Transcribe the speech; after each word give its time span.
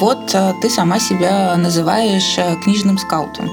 Вот 0.00 0.34
э, 0.34 0.54
ты 0.60 0.70
сама 0.70 0.98
себя 0.98 1.54
называешь 1.56 2.38
э, 2.38 2.56
книжным 2.62 2.96
скаутом. 2.98 3.48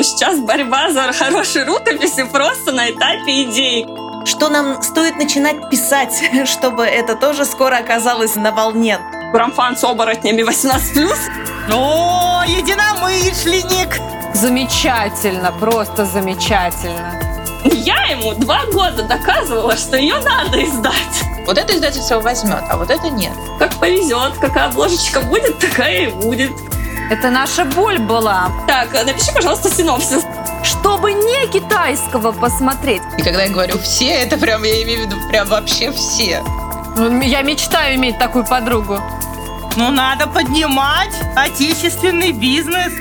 Сейчас 0.00 0.40
борьба 0.40 0.90
за 0.90 1.12
хорошие 1.12 1.64
рукописи 1.64 2.24
просто 2.24 2.72
на 2.72 2.90
этапе 2.90 3.42
идей. 3.44 3.86
Что 4.24 4.48
нам 4.48 4.82
стоит 4.82 5.16
начинать 5.16 5.68
писать, 5.68 6.22
чтобы 6.46 6.84
это 6.84 7.14
тоже 7.14 7.44
скоро 7.44 7.76
оказалось 7.76 8.36
на 8.36 8.52
волне? 8.52 8.98
Рамфан 9.34 9.76
с 9.76 9.84
оборотнями 9.84 10.42
18+. 10.42 11.72
О, 11.72 12.42
единомышленник! 12.46 14.00
Замечательно, 14.34 15.52
просто 15.52 16.06
замечательно. 16.06 17.20
Я 17.64 18.02
ему 18.06 18.32
два 18.34 18.64
года 18.72 19.02
доказывала, 19.02 19.76
что 19.76 19.96
ее 19.96 20.18
надо 20.20 20.64
издать. 20.64 21.31
Вот 21.46 21.58
это 21.58 21.74
издательство 21.74 22.20
возьмет, 22.20 22.62
а 22.70 22.76
вот 22.76 22.90
это 22.90 23.10
нет. 23.10 23.32
Как 23.58 23.74
повезет, 23.74 24.38
какая 24.40 24.68
обложечка 24.68 25.20
будет, 25.20 25.58
такая 25.58 26.08
и 26.08 26.12
будет. 26.12 26.52
Это 27.10 27.30
наша 27.30 27.64
боль 27.64 27.98
была. 27.98 28.50
Так, 28.66 28.92
напиши, 28.92 29.32
пожалуйста, 29.34 29.68
синопсис. 29.70 30.24
Чтобы 30.62 31.12
не 31.12 31.48
китайского 31.48 32.32
посмотреть. 32.32 33.02
И 33.18 33.22
когда 33.22 33.42
я 33.42 33.52
говорю 33.52 33.78
все, 33.78 34.10
это 34.10 34.38
прям, 34.38 34.62
я 34.62 34.82
имею 34.82 35.00
в 35.00 35.06
виду 35.06 35.16
прям 35.28 35.48
вообще 35.48 35.90
все. 35.92 36.42
Я 37.22 37.42
мечтаю 37.42 37.96
иметь 37.96 38.18
такую 38.18 38.46
подругу. 38.46 39.00
Ну, 39.76 39.90
надо 39.90 40.26
поднимать 40.26 41.14
отечественный 41.34 42.32
бизнес. 42.32 42.92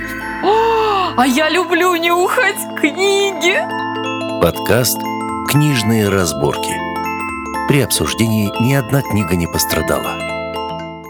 О, 0.43 1.13
а 1.17 1.27
я 1.27 1.49
люблю 1.49 1.95
нюхать 1.95 2.57
книги. 2.79 3.61
Подкаст 4.41 4.97
«Книжные 5.49 6.09
разборки». 6.09 6.90
При 7.71 7.79
обсуждении 7.79 8.51
ни 8.61 8.73
одна 8.73 9.01
книга 9.01 9.37
не 9.37 9.47
пострадала. 9.47 10.17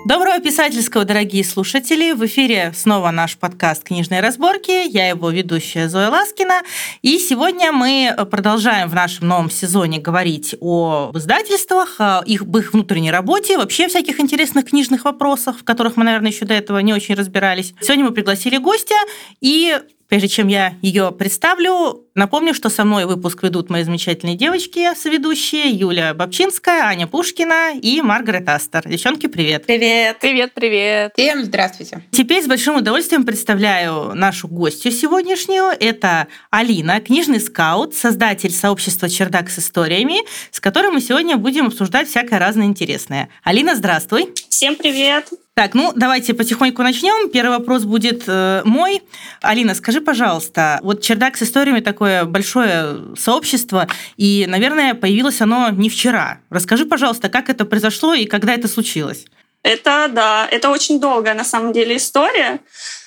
Доброго 0.05 0.39
писательского, 0.39 1.05
дорогие 1.05 1.43
слушатели! 1.43 2.11
В 2.11 2.23
эфире 2.27 2.71
снова 2.75 3.09
наш 3.09 3.35
подкаст 3.35 3.83
«Книжные 3.83 4.21
разборки». 4.21 4.87
Я 4.87 5.09
его 5.09 5.31
ведущая 5.31 5.89
Зоя 5.89 6.11
Ласкина. 6.11 6.61
И 7.01 7.17
сегодня 7.17 7.71
мы 7.71 8.15
продолжаем 8.29 8.89
в 8.89 8.93
нашем 8.93 9.27
новом 9.27 9.49
сезоне 9.49 9.97
говорить 9.97 10.53
о 10.61 11.09
издательствах, 11.15 11.95
о 11.97 12.21
их, 12.27 12.43
об 12.43 12.55
их 12.55 12.73
внутренней 12.73 13.09
работе, 13.09 13.57
вообще 13.57 13.87
всяких 13.87 14.19
интересных 14.19 14.65
книжных 14.65 15.05
вопросах, 15.05 15.57
в 15.57 15.63
которых 15.63 15.97
мы, 15.97 16.03
наверное, 16.03 16.29
еще 16.29 16.45
до 16.45 16.53
этого 16.53 16.77
не 16.77 16.93
очень 16.93 17.15
разбирались. 17.15 17.73
Сегодня 17.81 18.05
мы 18.05 18.11
пригласили 18.11 18.57
гостя, 18.57 18.97
и 19.39 19.79
Прежде 20.11 20.27
чем 20.27 20.49
я 20.49 20.73
ее 20.81 21.13
представлю, 21.13 22.05
напомню, 22.15 22.53
что 22.53 22.67
со 22.67 22.83
мной 22.83 23.05
выпуск 23.05 23.43
ведут 23.43 23.69
мои 23.69 23.83
замечательные 23.83 24.35
девочки, 24.35 24.93
соведущие 24.93 25.69
Юля 25.69 26.13
Бабчинская, 26.13 26.83
Аня 26.83 27.07
Пушкина 27.07 27.77
и 27.81 28.01
Маргарет 28.01 28.49
Астер. 28.49 28.83
Девчонки, 28.85 29.27
привет! 29.27 29.65
Привет! 29.65 30.17
Привет, 30.19 30.51
привет! 30.53 31.13
Всем 31.15 31.45
здравствуйте! 31.45 32.03
Теперь 32.11 32.43
с 32.43 32.47
большим 32.47 32.75
удовольствием 32.75 33.25
представляю 33.25 34.13
нашу 34.13 34.49
гостью 34.49 34.91
сегодняшнюю. 34.91 35.71
Это 35.79 36.27
Алина, 36.49 36.99
книжный 36.99 37.39
скаут, 37.39 37.95
создатель 37.95 38.51
сообщества 38.51 39.07
«Чердак 39.07 39.49
с 39.49 39.59
историями», 39.59 40.25
с 40.51 40.59
которым 40.59 40.95
мы 40.95 40.99
сегодня 40.99 41.37
будем 41.37 41.67
обсуждать 41.67 42.09
всякое 42.09 42.37
разное 42.37 42.65
интересное. 42.65 43.29
Алина, 43.45 43.77
здравствуй! 43.77 44.33
Всем 44.49 44.75
привет! 44.75 45.29
Так, 45.53 45.73
ну 45.73 45.91
давайте 45.93 46.33
потихоньку 46.33 46.81
начнем. 46.81 47.29
Первый 47.29 47.57
вопрос 47.57 47.83
будет 47.83 48.23
э, 48.27 48.61
мой. 48.63 49.01
Алина, 49.41 49.75
скажи, 49.75 49.99
пожалуйста, 49.99 50.79
вот 50.81 51.01
чердак 51.01 51.35
с 51.35 51.43
историями 51.43 51.81
такое 51.81 52.23
большое 52.23 53.15
сообщество, 53.17 53.87
и, 54.15 54.45
наверное, 54.47 54.93
появилось 54.93 55.41
оно 55.41 55.69
не 55.69 55.89
вчера. 55.89 56.39
Расскажи, 56.49 56.85
пожалуйста, 56.85 57.27
как 57.27 57.49
это 57.49 57.65
произошло 57.65 58.13
и 58.13 58.25
когда 58.25 58.53
это 58.53 58.69
случилось? 58.69 59.25
Это 59.63 60.09
да, 60.09 60.47
это 60.49 60.69
очень 60.69 60.99
долгая 60.99 61.33
на 61.33 61.43
самом 61.43 61.73
деле 61.73 61.97
история. 61.97 62.59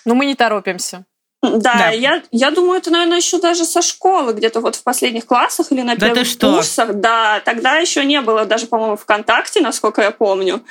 Но 0.04 0.14
мы 0.14 0.26
не 0.26 0.34
торопимся. 0.34 1.06
Да, 1.42 1.74
да, 1.74 1.88
Я, 1.90 2.22
я 2.30 2.50
думаю, 2.50 2.78
это, 2.78 2.90
наверное, 2.90 3.18
еще 3.18 3.38
даже 3.38 3.64
со 3.64 3.82
школы, 3.82 4.32
где-то 4.32 4.60
вот 4.60 4.76
в 4.76 4.82
последних 4.82 5.26
классах 5.26 5.72
или 5.72 5.82
на 5.82 5.96
первых 5.96 6.38
да 6.38 6.48
курсах. 6.48 6.94
Да, 6.94 7.40
тогда 7.44 7.76
еще 7.76 8.04
не 8.04 8.20
было 8.20 8.46
даже, 8.46 8.66
по-моему, 8.66 8.96
ВКонтакте, 8.96 9.60
насколько 9.60 10.02
я 10.02 10.10
помню. 10.10 10.62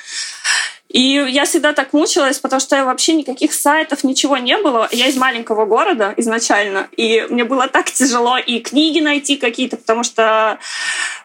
И 0.94 1.00
я 1.28 1.44
всегда 1.44 1.72
так 1.72 1.92
мучилась, 1.92 2.38
потому 2.38 2.60
что 2.60 2.76
я 2.76 2.84
вообще 2.84 3.14
никаких 3.14 3.52
сайтов, 3.52 4.04
ничего 4.04 4.36
не 4.36 4.56
было. 4.56 4.88
Я 4.92 5.08
из 5.08 5.16
маленького 5.16 5.66
города 5.66 6.14
изначально, 6.18 6.86
и 6.96 7.26
мне 7.30 7.42
было 7.42 7.66
так 7.66 7.90
тяжело 7.90 8.38
и 8.38 8.60
книги 8.60 9.00
найти 9.00 9.34
какие-то, 9.34 9.76
потому 9.76 10.04
что 10.04 10.60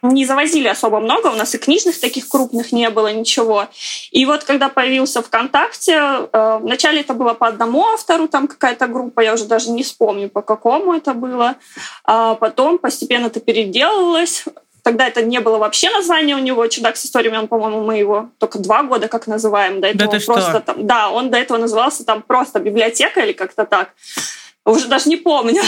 не 0.02 0.26
завозили 0.26 0.68
особо 0.68 1.00
много, 1.00 1.28
у 1.28 1.36
нас 1.36 1.54
и 1.54 1.60
книжных 1.60 2.00
таких 2.00 2.28
крупных 2.28 2.72
не 2.72 2.90
было, 2.90 3.14
ничего. 3.14 3.68
И 4.10 4.26
вот 4.26 4.44
когда 4.44 4.70
появился 4.70 5.22
ВКонтакте, 5.22 5.94
э, 5.94 6.58
вначале 6.64 7.02
это 7.02 7.14
было 7.14 7.36
по 7.36 7.46
одному 7.46 7.86
автору, 7.90 8.28
там 8.28 8.48
какая-то 8.48 8.88
группа, 8.88 9.20
я 9.20 9.36
уже 9.36 9.46
даже 9.46 9.70
не 9.70 9.84
вспомню, 9.84 10.30
по 10.30 10.42
какому 10.42 10.96
это 10.96 11.14
было. 11.14 11.58
А 12.06 12.34
потом 12.34 12.80
постепенно 12.80 13.28
это 13.28 13.40
переделалось, 13.40 14.46
Тогда 14.90 15.08
это 15.08 15.22
не 15.22 15.40
было 15.40 15.60
вообще 15.60 15.92
название 15.92 16.36
у 16.36 16.40
него. 16.40 16.66
Чудак 16.66 16.98
с 16.98 17.06
историями, 17.06 17.38
он, 17.38 17.48
по-моему, 17.48 17.84
мы 17.84 18.00
его 18.00 18.32
только 18.40 18.58
два 18.58 18.82
года 18.82 19.08
как 19.08 19.28
называем. 19.28 19.82
До 19.82 19.88
этого 19.88 20.12
да 20.12 20.20
просто 20.26 20.50
что? 20.50 20.62
там. 20.62 20.88
Да, 20.88 21.12
он 21.12 21.30
до 21.30 21.38
этого 21.38 21.60
назывался 21.60 22.04
там 22.04 22.24
просто 22.24 22.60
библиотека 22.60 23.22
или 23.22 23.34
как-то 23.34 23.66
так. 23.66 23.94
Уже 24.66 24.88
даже 24.88 25.08
не 25.08 25.18
помню. 25.18 25.62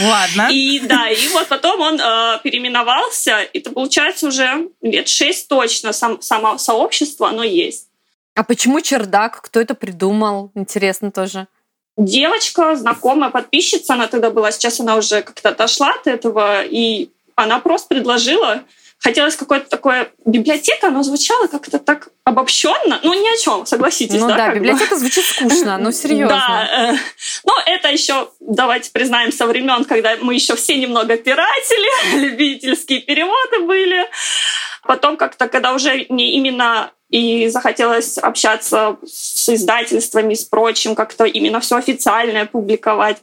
Ладно. 0.00 0.48
И 0.50 0.80
да, 0.80 1.08
и 1.08 1.28
вот 1.28 1.46
потом 1.46 1.80
он 1.80 2.00
э, 2.00 2.40
переименовался. 2.42 3.42
И 3.42 3.60
это 3.60 3.70
получается 3.70 4.26
уже 4.26 4.70
лет 4.82 5.06
шесть 5.06 5.46
точно 5.46 5.92
сам, 5.92 6.20
само 6.20 6.58
сообщество, 6.58 7.28
оно 7.28 7.44
есть. 7.44 7.86
А 8.34 8.42
почему 8.42 8.80
чердак? 8.80 9.40
Кто 9.40 9.60
это 9.60 9.76
придумал? 9.76 10.50
Интересно 10.56 11.12
тоже 11.12 11.46
девочка, 11.98 12.76
знакомая 12.76 13.30
подписчица, 13.30 13.94
она 13.94 14.06
тогда 14.06 14.30
была, 14.30 14.52
сейчас 14.52 14.78
она 14.78 14.96
уже 14.96 15.22
как-то 15.22 15.48
отошла 15.48 15.90
от 15.90 16.06
этого, 16.06 16.62
и 16.62 17.10
она 17.38 17.60
просто 17.60 17.88
предложила 17.88 18.64
хотелось 19.00 19.36
какое-то 19.36 19.68
такое 19.68 20.10
библиотека, 20.26 20.88
оно 20.88 21.04
звучало 21.04 21.46
как-то 21.46 21.78
так 21.78 22.08
обобщенно, 22.24 22.98
ну 23.04 23.14
ни 23.14 23.32
о 23.32 23.38
чем, 23.40 23.64
согласитесь, 23.64 24.20
ну, 24.20 24.28
да? 24.28 24.36
да, 24.36 24.54
библиотека 24.54 24.94
бы? 24.94 25.00
звучит 25.00 25.24
скучно, 25.24 25.78
ну 25.78 25.92
серьезно. 25.92 26.28
Да, 26.38 26.92
э, 26.92 26.96
ну 27.44 27.52
это 27.66 27.88
еще, 27.88 28.28
давайте 28.40 28.90
признаем, 28.90 29.30
со 29.30 29.46
времен, 29.46 29.84
когда 29.84 30.16
мы 30.20 30.34
еще 30.34 30.56
все 30.56 30.76
немного 30.76 31.16
пиратели, 31.16 32.16
любительские 32.26 33.00
переводы 33.00 33.60
были. 33.60 34.04
Потом 34.82 35.16
как-то, 35.16 35.48
когда 35.48 35.74
уже 35.74 36.06
не 36.08 36.34
именно 36.34 36.90
и 37.08 37.48
захотелось 37.48 38.18
общаться 38.18 38.96
с 39.06 39.48
издательствами, 39.48 40.34
с 40.34 40.44
прочим, 40.44 40.94
как-то 40.94 41.24
именно 41.24 41.60
все 41.60 41.76
официальное 41.76 42.46
публиковать 42.46 43.18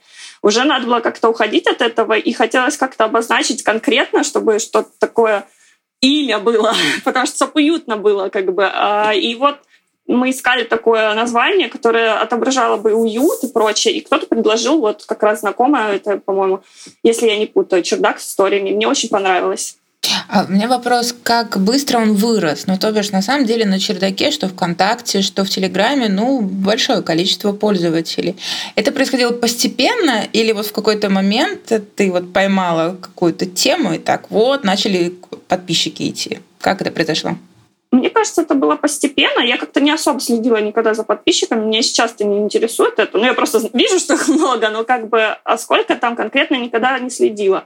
уже 0.45 0.63
надо 0.63 0.85
было 0.85 0.99
как-то 0.99 1.29
уходить 1.29 1.65
от 1.65 1.81
этого, 1.81 2.13
и 2.13 2.31
хотелось 2.31 2.77
как-то 2.77 3.05
обозначить 3.05 3.63
конкретно, 3.63 4.23
чтобы 4.23 4.59
что-то 4.59 4.91
такое 4.99 5.47
имя 6.01 6.37
было, 6.37 6.71
потому 7.03 7.25
что 7.25 7.35
чтобы 7.35 7.53
уютно 7.55 7.97
было, 7.97 8.29
как 8.29 8.53
бы. 8.53 8.69
А, 8.71 9.11
и 9.11 9.33
вот 9.33 9.57
мы 10.05 10.29
искали 10.29 10.63
такое 10.63 11.15
название, 11.15 11.67
которое 11.67 12.13
отображало 12.13 12.77
бы 12.77 12.93
уют 12.93 13.43
и 13.43 13.47
прочее, 13.47 13.95
и 13.95 14.01
кто-то 14.01 14.27
предложил 14.27 14.77
вот 14.77 15.03
как 15.05 15.23
раз 15.23 15.39
знакомое, 15.39 15.95
это, 15.95 16.19
по-моему, 16.19 16.61
если 17.01 17.25
я 17.25 17.37
не 17.37 17.47
путаю, 17.47 17.81
чердак 17.81 18.19
с 18.19 18.29
историями. 18.29 18.69
Мне 18.69 18.87
очень 18.87 19.09
понравилось. 19.09 19.79
А 20.27 20.45
у 20.47 20.51
меня 20.51 20.67
вопрос, 20.67 21.15
как 21.23 21.57
быстро 21.57 21.97
он 21.99 22.13
вырос? 22.13 22.67
Ну, 22.67 22.77
то 22.77 22.91
бишь, 22.91 23.11
на 23.11 23.21
самом 23.21 23.45
деле 23.45 23.65
на 23.65 23.79
чердаке, 23.79 24.31
что 24.31 24.47
ВКонтакте, 24.47 25.21
что 25.21 25.43
в 25.43 25.49
Телеграме, 25.49 26.09
ну, 26.09 26.41
большое 26.41 27.01
количество 27.01 27.51
пользователей. 27.51 28.35
Это 28.75 28.91
происходило 28.91 29.31
постепенно 29.31 30.23
или 30.33 30.51
вот 30.51 30.67
в 30.67 30.71
какой-то 30.71 31.09
момент 31.09 31.71
ты 31.95 32.11
вот 32.11 32.33
поймала 32.33 32.97
какую-то 32.99 33.45
тему 33.45 33.93
и 33.93 33.97
так 33.97 34.31
вот 34.31 34.63
начали 34.63 35.13
подписчики 35.47 36.09
идти? 36.09 36.39
Как 36.59 36.81
это 36.81 36.91
произошло? 36.91 37.37
Мне 37.91 38.09
кажется, 38.09 38.41
это 38.41 38.55
было 38.55 38.75
постепенно. 38.75 39.39
Я 39.41 39.57
как-то 39.57 39.79
не 39.79 39.91
особо 39.91 40.19
следила 40.19 40.57
никогда 40.57 40.93
за 40.93 41.03
подписчиками. 41.03 41.65
Меня 41.65 41.81
сейчас-то 41.81 42.25
не 42.25 42.39
интересует 42.39 42.99
это. 42.99 43.17
Ну, 43.17 43.25
я 43.25 43.33
просто 43.33 43.61
вижу, 43.73 43.99
что 43.99 44.15
их 44.15 44.27
много, 44.27 44.69
но 44.69 44.83
как 44.83 45.07
бы, 45.07 45.37
а 45.43 45.57
сколько 45.57 45.95
там 45.95 46.15
конкретно 46.15 46.55
никогда 46.55 46.99
не 46.99 47.09
следила. 47.09 47.65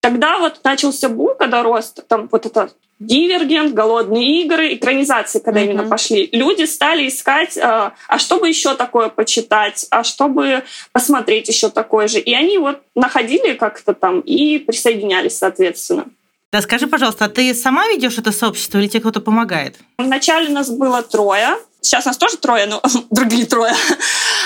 Тогда 0.00 0.38
вот 0.38 0.60
начался 0.64 1.08
бум, 1.08 1.34
когда 1.38 1.62
рост, 1.62 2.06
там 2.08 2.28
вот 2.30 2.46
это 2.46 2.70
Дивергент, 3.00 3.72
Голодные 3.72 4.42
игры, 4.42 4.74
экранизации, 4.74 5.38
когда 5.38 5.60
mm-hmm. 5.60 5.64
именно 5.64 5.88
пошли. 5.88 6.28
Люди 6.32 6.64
стали 6.64 7.08
искать, 7.08 7.56
а, 7.56 7.94
а 8.08 8.18
что 8.18 8.38
бы 8.38 8.46
еще 8.46 8.74
такое 8.74 9.08
почитать, 9.08 9.86
а 9.90 10.04
чтобы 10.04 10.64
посмотреть 10.92 11.48
еще 11.48 11.70
такое 11.70 12.08
же. 12.08 12.18
И 12.18 12.34
они 12.34 12.58
вот 12.58 12.82
находили 12.94 13.54
как-то 13.54 13.94
там 13.94 14.20
и 14.20 14.58
присоединялись, 14.58 15.38
соответственно. 15.38 16.06
Да, 16.52 16.60
скажи, 16.60 16.86
пожалуйста, 16.88 17.24
а 17.24 17.28
ты 17.30 17.54
сама 17.54 17.88
ведешь 17.88 18.18
это 18.18 18.32
сообщество 18.32 18.78
или 18.78 18.88
тебе 18.88 19.00
кто-то 19.00 19.20
помогает? 19.20 19.76
Вначале 19.96 20.50
нас 20.50 20.68
было 20.68 21.02
трое. 21.02 21.56
Сейчас 21.82 22.04
нас 22.04 22.16
тоже 22.16 22.36
трое, 22.36 22.66
но 22.66 22.82
другие 23.10 23.46
трое. 23.46 23.74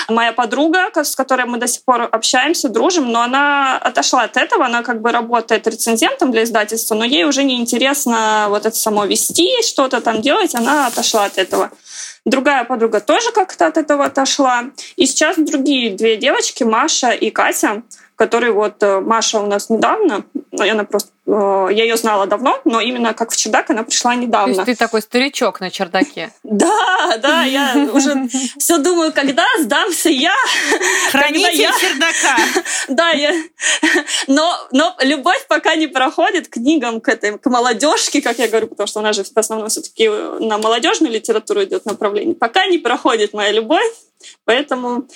Моя 0.07 0.31
подруга, 0.31 0.91
с 0.95 1.15
которой 1.15 1.45
мы 1.45 1.57
до 1.57 1.67
сих 1.67 1.83
пор 1.83 2.03
общаемся, 2.11 2.69
дружим, 2.69 3.11
но 3.11 3.21
она 3.21 3.77
отошла 3.77 4.23
от 4.23 4.37
этого, 4.37 4.65
она 4.65 4.83
как 4.83 5.01
бы 5.01 5.11
работает 5.11 5.67
рецензентом 5.67 6.31
для 6.31 6.43
издательства, 6.43 6.95
но 6.95 7.05
ей 7.05 7.25
уже 7.25 7.43
не 7.43 7.57
интересно 7.57 8.47
вот 8.49 8.65
это 8.65 8.75
само 8.75 9.05
вести, 9.05 9.61
что-то 9.63 10.01
там 10.01 10.21
делать, 10.21 10.55
она 10.55 10.87
отошла 10.87 11.25
от 11.25 11.37
этого. 11.37 11.71
Другая 12.25 12.63
подруга 12.63 13.01
тоже 13.01 13.31
как-то 13.31 13.67
от 13.67 13.77
этого 13.77 14.05
отошла. 14.05 14.65
И 14.95 15.05
сейчас 15.05 15.37
другие 15.37 15.91
две 15.91 16.17
девочки, 16.17 16.63
Маша 16.63 17.11
и 17.11 17.29
Катя, 17.29 17.83
которые 18.15 18.51
вот 18.51 18.81
э, 18.81 18.99
Маша 18.99 19.39
у 19.39 19.47
нас 19.47 19.69
недавно, 19.69 20.25
она 20.57 20.83
просто 20.83 21.09
Э, 21.27 21.67
я 21.71 21.83
ее 21.83 21.97
знала 21.97 22.27
давно, 22.27 22.59
но 22.65 22.79
именно 22.79 23.13
как 23.13 23.31
в 23.31 23.37
чердак 23.37 23.69
она 23.71 23.83
пришла 23.83 24.15
недавно. 24.15 24.53
То 24.53 24.61
есть 24.61 24.65
ты 24.65 24.75
такой 24.75 25.01
старичок 25.01 25.59
на 25.59 25.71
чердаке. 25.71 26.31
Да, 26.43 27.17
да, 27.17 27.43
я 27.43 27.89
уже 27.91 28.27
все 28.57 28.77
думаю, 28.77 29.11
когда 29.11 29.45
сдамся 29.59 30.09
я. 30.09 30.35
Хранитель 31.11 31.61
я... 31.61 31.71
чердака. 31.71 32.37
Да, 32.87 33.09
я... 33.09 33.33
но, 34.27 34.55
но 34.71 34.95
любовь 35.01 35.45
пока 35.47 35.75
не 35.75 35.87
проходит 35.87 36.47
к 36.47 36.53
книгам, 36.53 37.01
к 37.01 37.09
этой, 37.09 37.37
к 37.37 37.49
молодежке, 37.49 38.21
как 38.21 38.37
я 38.37 38.47
говорю, 38.47 38.67
потому 38.67 38.85
что 38.85 38.99
она 38.99 39.11
же 39.11 39.23
в 39.23 39.37
основном 39.37 39.69
все-таки 39.69 40.07
на 40.07 40.57
молодежную 40.57 41.11
литературу 41.11 41.63
идет 41.63 41.85
направление. 41.85 42.35
Пока 42.35 42.67
не 42.67 42.77
проходит 42.77 43.33
моя 43.33 43.51
любовь, 43.51 43.91
поэтому 44.45 45.07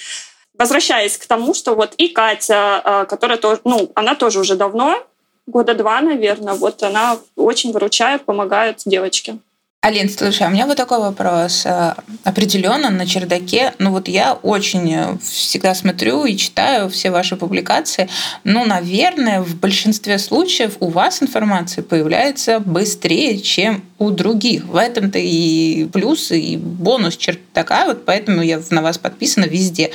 возвращаясь 0.60 1.18
к 1.18 1.26
тому, 1.26 1.54
что 1.56 1.74
вот 1.74 1.94
и 1.96 2.10
Катя, 2.10 2.82
э, 2.84 3.06
которая 3.06 3.38
тоже, 3.38 3.62
ну, 3.64 3.92
она 3.96 4.14
тоже 4.14 4.40
уже 4.40 4.56
давно 4.56 5.04
года 5.48 5.74
два, 5.74 6.02
наверное. 6.02 6.54
Вот 6.54 6.84
она 6.84 7.18
очень 7.36 7.72
выручает, 7.72 8.26
помогает 8.26 8.84
девочке. 8.86 9.40
Алин, 9.81 10.10
слушай, 10.10 10.44
а 10.44 10.50
у 10.50 10.52
меня 10.52 10.66
вот 10.66 10.76
такой 10.76 11.00
вопрос. 11.00 11.66
Э, 11.66 11.94
определенно 12.26 12.90
на 12.90 13.08
чердаке, 13.08 13.74
ну 13.80 13.92
вот 13.92 14.10
я 14.10 14.34
очень 14.34 14.94
э, 14.94 15.18
всегда 15.24 15.74
смотрю 15.74 16.26
и 16.26 16.36
читаю 16.36 16.90
все 16.90 17.12
ваши 17.12 17.38
публикации. 17.38 18.10
Ну, 18.44 18.66
наверное, 18.66 19.42
в 19.42 19.56
большинстве 19.56 20.20
случаев 20.20 20.76
у 20.81 20.90
вас 20.90 21.24
информация 21.24 21.81
появляется 21.81 22.60
быстрее, 22.60 23.40
чем 23.40 23.86
у 24.00 24.10
других. 24.10 24.66
В 24.66 24.76
этом-то 24.76 25.18
и 25.18 25.86
плюс, 25.86 26.30
и 26.32 26.58
бонус 26.58 27.16
чердака, 27.16 27.86
вот 27.86 28.04
поэтому 28.04 28.42
я 28.42 28.62
на 28.72 28.82
вас 28.82 28.98
подписана 28.98 29.46
везде. 29.46 29.92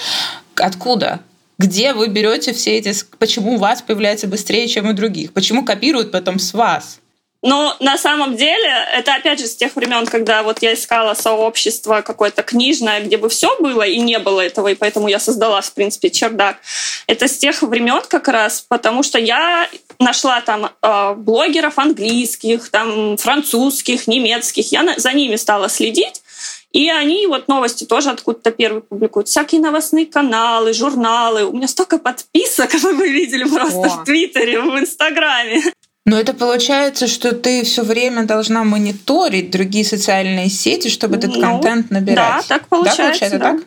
Откуда? 0.56 1.20
где 1.56 1.92
вы 1.92 2.08
берете 2.08 2.52
все 2.52 2.78
эти, 2.78 2.92
почему 3.18 3.54
у 3.54 3.58
вас 3.58 3.80
появляется 3.80 4.26
быстрее, 4.26 4.66
чем 4.66 4.88
у 4.88 4.92
других, 4.92 5.32
почему 5.32 5.64
копируют 5.64 6.10
потом 6.10 6.40
с 6.40 6.52
вас. 6.52 6.98
Ну, 7.46 7.74
на 7.78 7.98
самом 7.98 8.36
деле, 8.36 8.86
это 8.94 9.14
опять 9.14 9.38
же 9.38 9.46
с 9.46 9.54
тех 9.54 9.76
времен, 9.76 10.06
когда 10.06 10.42
вот 10.42 10.62
я 10.62 10.72
искала 10.72 11.12
сообщество 11.12 12.00
какое-то 12.00 12.42
книжное, 12.42 13.02
где 13.02 13.18
бы 13.18 13.28
все 13.28 13.54
было 13.60 13.82
и 13.82 14.00
не 14.00 14.18
было 14.18 14.40
этого, 14.40 14.68
и 14.68 14.74
поэтому 14.74 15.08
я 15.08 15.20
создала, 15.20 15.60
в 15.60 15.70
принципе, 15.74 16.08
чердак. 16.08 16.56
Это 17.06 17.28
с 17.28 17.36
тех 17.36 17.60
времен 17.60 18.00
как 18.08 18.28
раз, 18.28 18.64
потому 18.66 19.02
что 19.02 19.18
я 19.18 19.68
нашла 19.98 20.40
там 20.40 20.70
э, 20.80 21.14
блогеров 21.18 21.78
английских, 21.78 22.70
там 22.70 23.18
французских, 23.18 24.06
немецких. 24.06 24.72
Я 24.72 24.94
за 24.96 25.12
ними 25.12 25.36
стала 25.36 25.68
следить. 25.68 26.22
И 26.72 26.88
они 26.88 27.26
вот 27.26 27.46
новости 27.46 27.84
тоже 27.84 28.08
откуда-то 28.10 28.52
первые 28.52 28.82
публикуют. 28.82 29.28
Всякие 29.28 29.60
новостные 29.60 30.06
каналы, 30.06 30.72
журналы. 30.72 31.44
У 31.44 31.52
меня 31.52 31.68
столько 31.68 31.98
подписок, 31.98 32.72
вы 32.82 33.10
видели 33.10 33.44
просто 33.44 33.80
О. 33.80 33.88
в 33.90 34.04
Твиттере, 34.04 34.60
в 34.60 34.78
Инстаграме. 34.78 35.62
Но 36.06 36.18
это 36.18 36.34
получается, 36.34 37.06
что 37.06 37.34
ты 37.34 37.64
все 37.64 37.82
время 37.82 38.24
должна 38.24 38.62
мониторить 38.62 39.50
другие 39.50 39.84
социальные 39.84 40.50
сети, 40.50 40.88
чтобы 40.88 41.16
этот 41.16 41.34
ну, 41.36 41.40
контент 41.40 41.90
набирать. 41.90 42.44
Да, 42.48 42.58
так 42.58 42.68
получается. 42.68 42.98
Да, 42.98 43.08
получается 43.08 43.38
да. 43.38 43.52
так? 43.52 43.60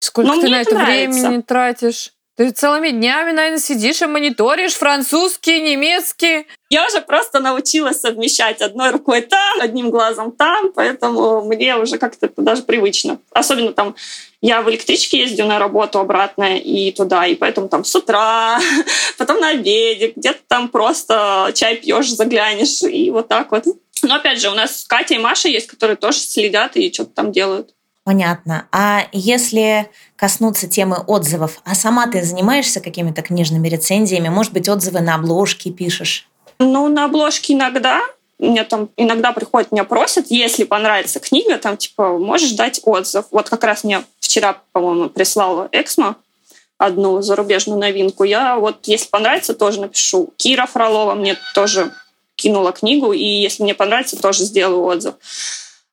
Сколько 0.00 0.34
Но 0.34 0.40
ты 0.40 0.48
на 0.48 0.60
это 0.62 0.74
нравится. 0.74 1.20
времени 1.20 1.42
тратишь? 1.42 2.12
Ты 2.34 2.50
целыми 2.50 2.88
днями, 2.88 3.32
наверное, 3.32 3.58
сидишь 3.58 4.00
и 4.00 4.06
мониторишь 4.06 4.72
французский, 4.72 5.60
немецкий. 5.60 6.46
Я 6.70 6.86
уже 6.86 7.02
просто 7.02 7.40
научилась 7.40 8.00
совмещать 8.00 8.62
одной 8.62 8.90
рукой 8.90 9.20
там, 9.20 9.60
одним 9.60 9.90
глазом 9.90 10.32
там, 10.32 10.72
поэтому 10.72 11.44
мне 11.44 11.76
уже 11.76 11.98
как-то 11.98 12.26
это 12.26 12.40
даже 12.40 12.62
привычно. 12.62 13.18
Особенно 13.32 13.74
там 13.74 13.94
я 14.42 14.60
в 14.60 14.68
электричке 14.68 15.20
ездю 15.20 15.46
на 15.46 15.58
работу 15.58 16.00
обратно 16.00 16.58
и 16.58 16.90
туда, 16.90 17.26
и 17.26 17.36
поэтому 17.36 17.68
там 17.68 17.84
с 17.84 17.94
утра, 17.94 18.60
потом 19.18 19.40
на 19.40 19.50
обеде, 19.50 20.12
где-то 20.14 20.40
там 20.48 20.68
просто 20.68 21.52
чай 21.54 21.76
пьешь, 21.76 22.12
заглянешь, 22.12 22.82
и 22.82 23.10
вот 23.10 23.28
так 23.28 23.52
вот. 23.52 23.64
Но 24.02 24.16
опять 24.16 24.40
же, 24.40 24.50
у 24.50 24.54
нас 24.54 24.84
Катя 24.86 25.14
и 25.14 25.18
Маша 25.18 25.48
есть, 25.48 25.68
которые 25.68 25.96
тоже 25.96 26.18
следят 26.18 26.76
и 26.76 26.92
что-то 26.92 27.12
там 27.12 27.30
делают. 27.30 27.70
Понятно. 28.04 28.66
А 28.72 29.06
если 29.12 29.88
коснуться 30.16 30.68
темы 30.68 30.96
отзывов, 31.06 31.60
а 31.64 31.76
сама 31.76 32.08
ты 32.08 32.24
занимаешься 32.24 32.80
какими-то 32.80 33.22
книжными 33.22 33.68
рецензиями? 33.68 34.28
Может 34.28 34.52
быть, 34.52 34.68
отзывы 34.68 35.00
на 35.00 35.14
обложке 35.14 35.70
пишешь? 35.70 36.28
Ну, 36.58 36.88
на 36.88 37.04
обложке 37.04 37.52
иногда. 37.52 38.00
Мне 38.42 38.64
там 38.64 38.88
иногда 38.96 39.30
приходят, 39.30 39.70
меня 39.70 39.84
просят, 39.84 40.26
если 40.28 40.64
понравится 40.64 41.20
книга, 41.20 41.58
там, 41.58 41.76
типа, 41.76 42.18
можешь 42.18 42.52
дать 42.52 42.80
отзыв. 42.82 43.26
Вот 43.30 43.48
как 43.48 43.62
раз 43.62 43.84
мне 43.84 44.02
вчера, 44.18 44.58
по-моему, 44.72 45.08
прислала 45.08 45.68
Эксмо 45.70 46.16
одну 46.76 47.22
зарубежную 47.22 47.78
новинку. 47.78 48.24
Я 48.24 48.56
вот, 48.56 48.88
если 48.88 49.08
понравится, 49.08 49.54
тоже 49.54 49.80
напишу. 49.80 50.32
Кира 50.36 50.66
Фролова 50.66 51.14
мне 51.14 51.36
тоже 51.54 51.92
кинула 52.34 52.72
книгу, 52.72 53.12
и 53.12 53.24
если 53.24 53.62
мне 53.62 53.74
понравится, 53.74 54.20
тоже 54.20 54.42
сделаю 54.42 54.82
отзыв. 54.82 55.14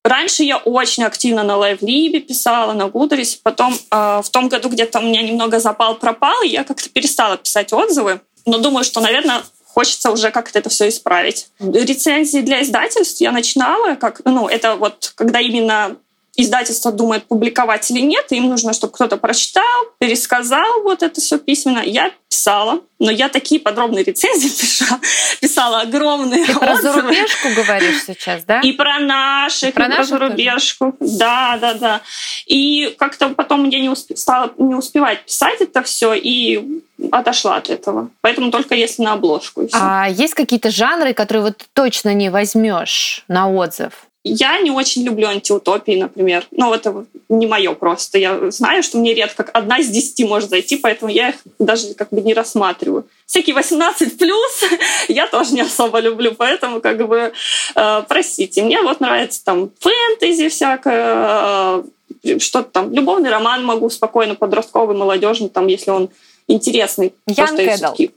Раньше 0.03 0.43
я 0.43 0.57
очень 0.57 1.03
активно 1.03 1.43
на 1.43 1.51
LiveLib 1.51 2.21
писала, 2.21 2.73
на 2.73 2.87
Гудерисе. 2.87 3.37
Потом 3.43 3.73
э, 3.73 4.21
в 4.23 4.29
том 4.31 4.49
году 4.49 4.69
где-то 4.69 4.99
у 4.99 5.03
меня 5.03 5.21
немного 5.21 5.59
запал 5.59 5.95
пропал, 5.95 6.41
и 6.41 6.47
я 6.47 6.63
как-то 6.63 6.89
перестала 6.89 7.37
писать 7.37 7.73
отзывы. 7.73 8.21
Но 8.45 8.57
думаю, 8.57 8.83
что, 8.83 9.01
наверное, 9.01 9.43
хочется 9.79 10.11
уже 10.11 10.29
как-то 10.31 10.59
это 10.59 10.69
все 10.69 10.89
исправить. 10.89 11.47
Рецензии 11.59 12.41
для 12.41 12.61
издательств 12.61 13.21
я 13.21 13.31
начинала, 13.31 13.95
как, 13.95 14.19
ну, 14.25 14.49
это 14.49 14.75
вот 14.75 15.13
когда 15.15 15.39
именно 15.39 15.95
издательство 16.41 16.91
думает, 16.91 17.25
публиковать 17.25 17.89
или 17.91 18.01
нет, 18.01 18.31
им 18.31 18.49
нужно, 18.49 18.73
чтобы 18.73 18.93
кто-то 18.93 19.17
прочитал, 19.17 19.63
пересказал 19.97 20.83
вот 20.83 21.03
это 21.03 21.19
все 21.19 21.37
письменно. 21.37 21.79
Я 21.79 22.11
писала, 22.29 22.81
но 22.99 23.11
я 23.11 23.29
такие 23.29 23.59
подробные 23.59 24.03
рецензии 24.03 24.49
писала, 24.61 24.99
писала 25.41 25.81
огромные 25.81 26.45
Ты 26.45 26.53
про 26.53 26.75
зарубежку 26.81 27.49
говоришь 27.55 28.03
сейчас, 28.05 28.43
да? 28.43 28.61
И 28.61 28.71
про 28.71 28.99
наших, 28.99 29.69
и 29.69 29.71
про, 29.71 29.85
и 29.85 29.91
про 29.91 30.03
зарубежку. 30.03 30.95
Тоже? 30.99 31.17
Да, 31.17 31.57
да, 31.59 31.73
да. 31.73 32.01
И 32.45 32.95
как-то 32.97 33.29
потом 33.29 33.67
я 33.69 33.79
не 33.79 33.89
усп... 33.89 34.11
стала 34.15 34.53
не 34.57 34.75
успевать 34.75 35.25
писать 35.25 35.61
это 35.61 35.83
все 35.83 36.13
и 36.13 36.81
отошла 37.11 37.57
от 37.57 37.69
этого. 37.69 38.09
Поэтому 38.21 38.51
только 38.51 38.75
если 38.75 39.03
на 39.03 39.13
обложку. 39.13 39.67
А 39.73 40.07
есть 40.09 40.33
какие-то 40.33 40.71
жанры, 40.71 41.13
которые 41.13 41.43
вот 41.43 41.65
точно 41.73 42.13
не 42.13 42.29
возьмешь 42.29 43.23
на 43.27 43.49
отзыв? 43.49 44.08
Я 44.29 44.59
не 44.59 44.71
очень 44.71 45.03
люблю 45.03 45.27
антиутопии, 45.27 45.95
например. 45.95 46.45
Ну, 46.51 46.73
это 46.73 47.05
не 47.29 47.47
мое 47.47 47.73
просто. 47.73 48.17
Я 48.17 48.51
знаю, 48.51 48.83
что 48.83 48.97
мне 48.97 49.13
редко 49.13 49.43
одна 49.43 49.79
из 49.79 49.89
десяти 49.89 50.25
может 50.25 50.49
зайти, 50.49 50.77
поэтому 50.77 51.11
я 51.11 51.29
их 51.29 51.35
даже 51.57 51.93
как 51.93 52.09
бы 52.09 52.21
не 52.21 52.33
рассматриваю. 52.33 53.05
Всякие 53.25 53.55
18 53.55 54.17
плюс 54.17 54.63
я 55.07 55.27
тоже 55.27 55.53
не 55.53 55.61
особо 55.61 55.99
люблю, 55.99 56.33
поэтому 56.35 56.81
как 56.81 57.07
бы 57.07 57.33
э, 57.75 58.03
простите. 58.07 58.63
Мне 58.63 58.81
вот 58.81 58.99
нравится 58.99 59.43
там 59.43 59.71
фэнтези 59.79 60.49
всякое, 60.49 61.83
э, 62.23 62.39
что-то 62.39 62.69
там, 62.69 62.93
любовный 62.93 63.29
роман 63.29 63.65
могу 63.65 63.89
спокойно, 63.89 64.35
подростковый, 64.35 64.95
молодежный, 64.95 65.49
там, 65.49 65.67
если 65.67 65.91
он 65.91 66.09
интересный. 66.47 67.13
Young 67.27 67.57
adult. 67.57 68.11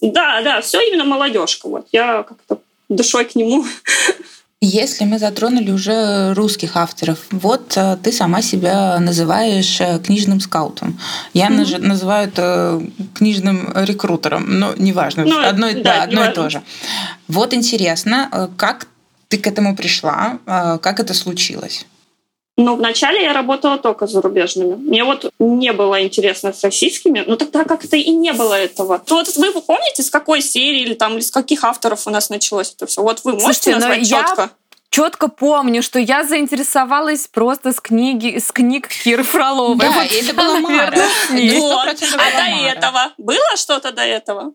Да, 0.00 0.40
да, 0.42 0.60
все 0.60 0.80
именно 0.80 1.04
молодежка. 1.04 1.68
Вот 1.68 1.86
я 1.92 2.22
как-то 2.22 2.58
душой 2.88 3.24
к 3.24 3.34
нему 3.34 3.64
Если 4.62 5.06
мы 5.06 5.18
затронули 5.18 5.70
уже 5.70 6.34
русских 6.34 6.76
авторов, 6.76 7.20
вот 7.30 7.78
э, 7.78 7.96
ты 8.02 8.12
сама 8.12 8.42
себя 8.42 9.00
называешь 9.00 9.80
э, 9.80 9.98
книжным 10.00 10.38
скаутом. 10.38 11.00
Я 11.32 11.48
mm-hmm. 11.48 11.78
называю 11.78 12.28
это 12.28 12.82
книжным 13.14 13.72
рекрутером, 13.74 14.58
но 14.58 14.74
неважно, 14.76 15.24
ну, 15.24 15.40
одно, 15.42 15.72
да, 15.72 15.82
да, 15.82 16.02
одно 16.02 16.26
и 16.26 16.34
то 16.34 16.50
же. 16.50 16.60
Вот 17.26 17.54
интересно, 17.54 18.28
э, 18.30 18.48
как 18.58 18.86
ты 19.28 19.38
к 19.38 19.46
этому 19.46 19.74
пришла, 19.74 20.40
как 20.44 21.00
это 21.00 21.14
случилось? 21.14 21.86
Ну, 22.62 22.76
вначале 22.76 23.22
я 23.22 23.32
работала 23.32 23.78
только 23.78 24.06
с 24.06 24.10
зарубежными. 24.10 24.74
Мне 24.74 25.02
вот 25.04 25.32
не 25.38 25.72
было 25.72 26.02
интересно 26.02 26.52
с 26.52 26.62
российскими, 26.62 27.24
но 27.26 27.36
тогда 27.36 27.64
как-то 27.64 27.96
и 27.96 28.10
не 28.10 28.34
было 28.34 28.52
этого. 28.52 29.02
Ну, 29.08 29.16
вот 29.16 29.34
вы 29.36 29.62
помните, 29.62 30.02
с 30.02 30.10
какой 30.10 30.42
серии 30.42 30.82
или 30.82 30.94
там, 30.94 31.14
или 31.14 31.20
с 31.20 31.30
каких 31.30 31.64
авторов 31.64 32.06
у 32.06 32.10
нас 32.10 32.28
началось 32.28 32.74
это 32.76 32.86
все? 32.86 33.02
Вот 33.02 33.22
вы 33.24 33.32
можете 33.32 33.72
Слушайте, 33.72 33.74
назвать 33.76 34.08
четко? 34.08 34.42
Я 34.42 34.50
четко 34.90 35.28
помню, 35.28 35.82
что 35.82 35.98
я 35.98 36.22
заинтересовалась 36.22 37.28
просто 37.28 37.72
с 37.72 37.80
книги, 37.80 38.38
с 38.38 38.52
книг 38.52 38.88
Киры 38.88 39.22
Фроловой. 39.22 39.78
Да, 39.78 39.90
вот 39.92 40.12
это 40.12 40.34
было 40.34 40.58
Мара. 40.58 40.92
Вот. 41.30 41.88
А 41.88 41.94
до 41.94 42.68
этого? 42.68 43.12
Было 43.16 43.56
что-то 43.56 43.92
до 43.92 44.02
этого? 44.02 44.52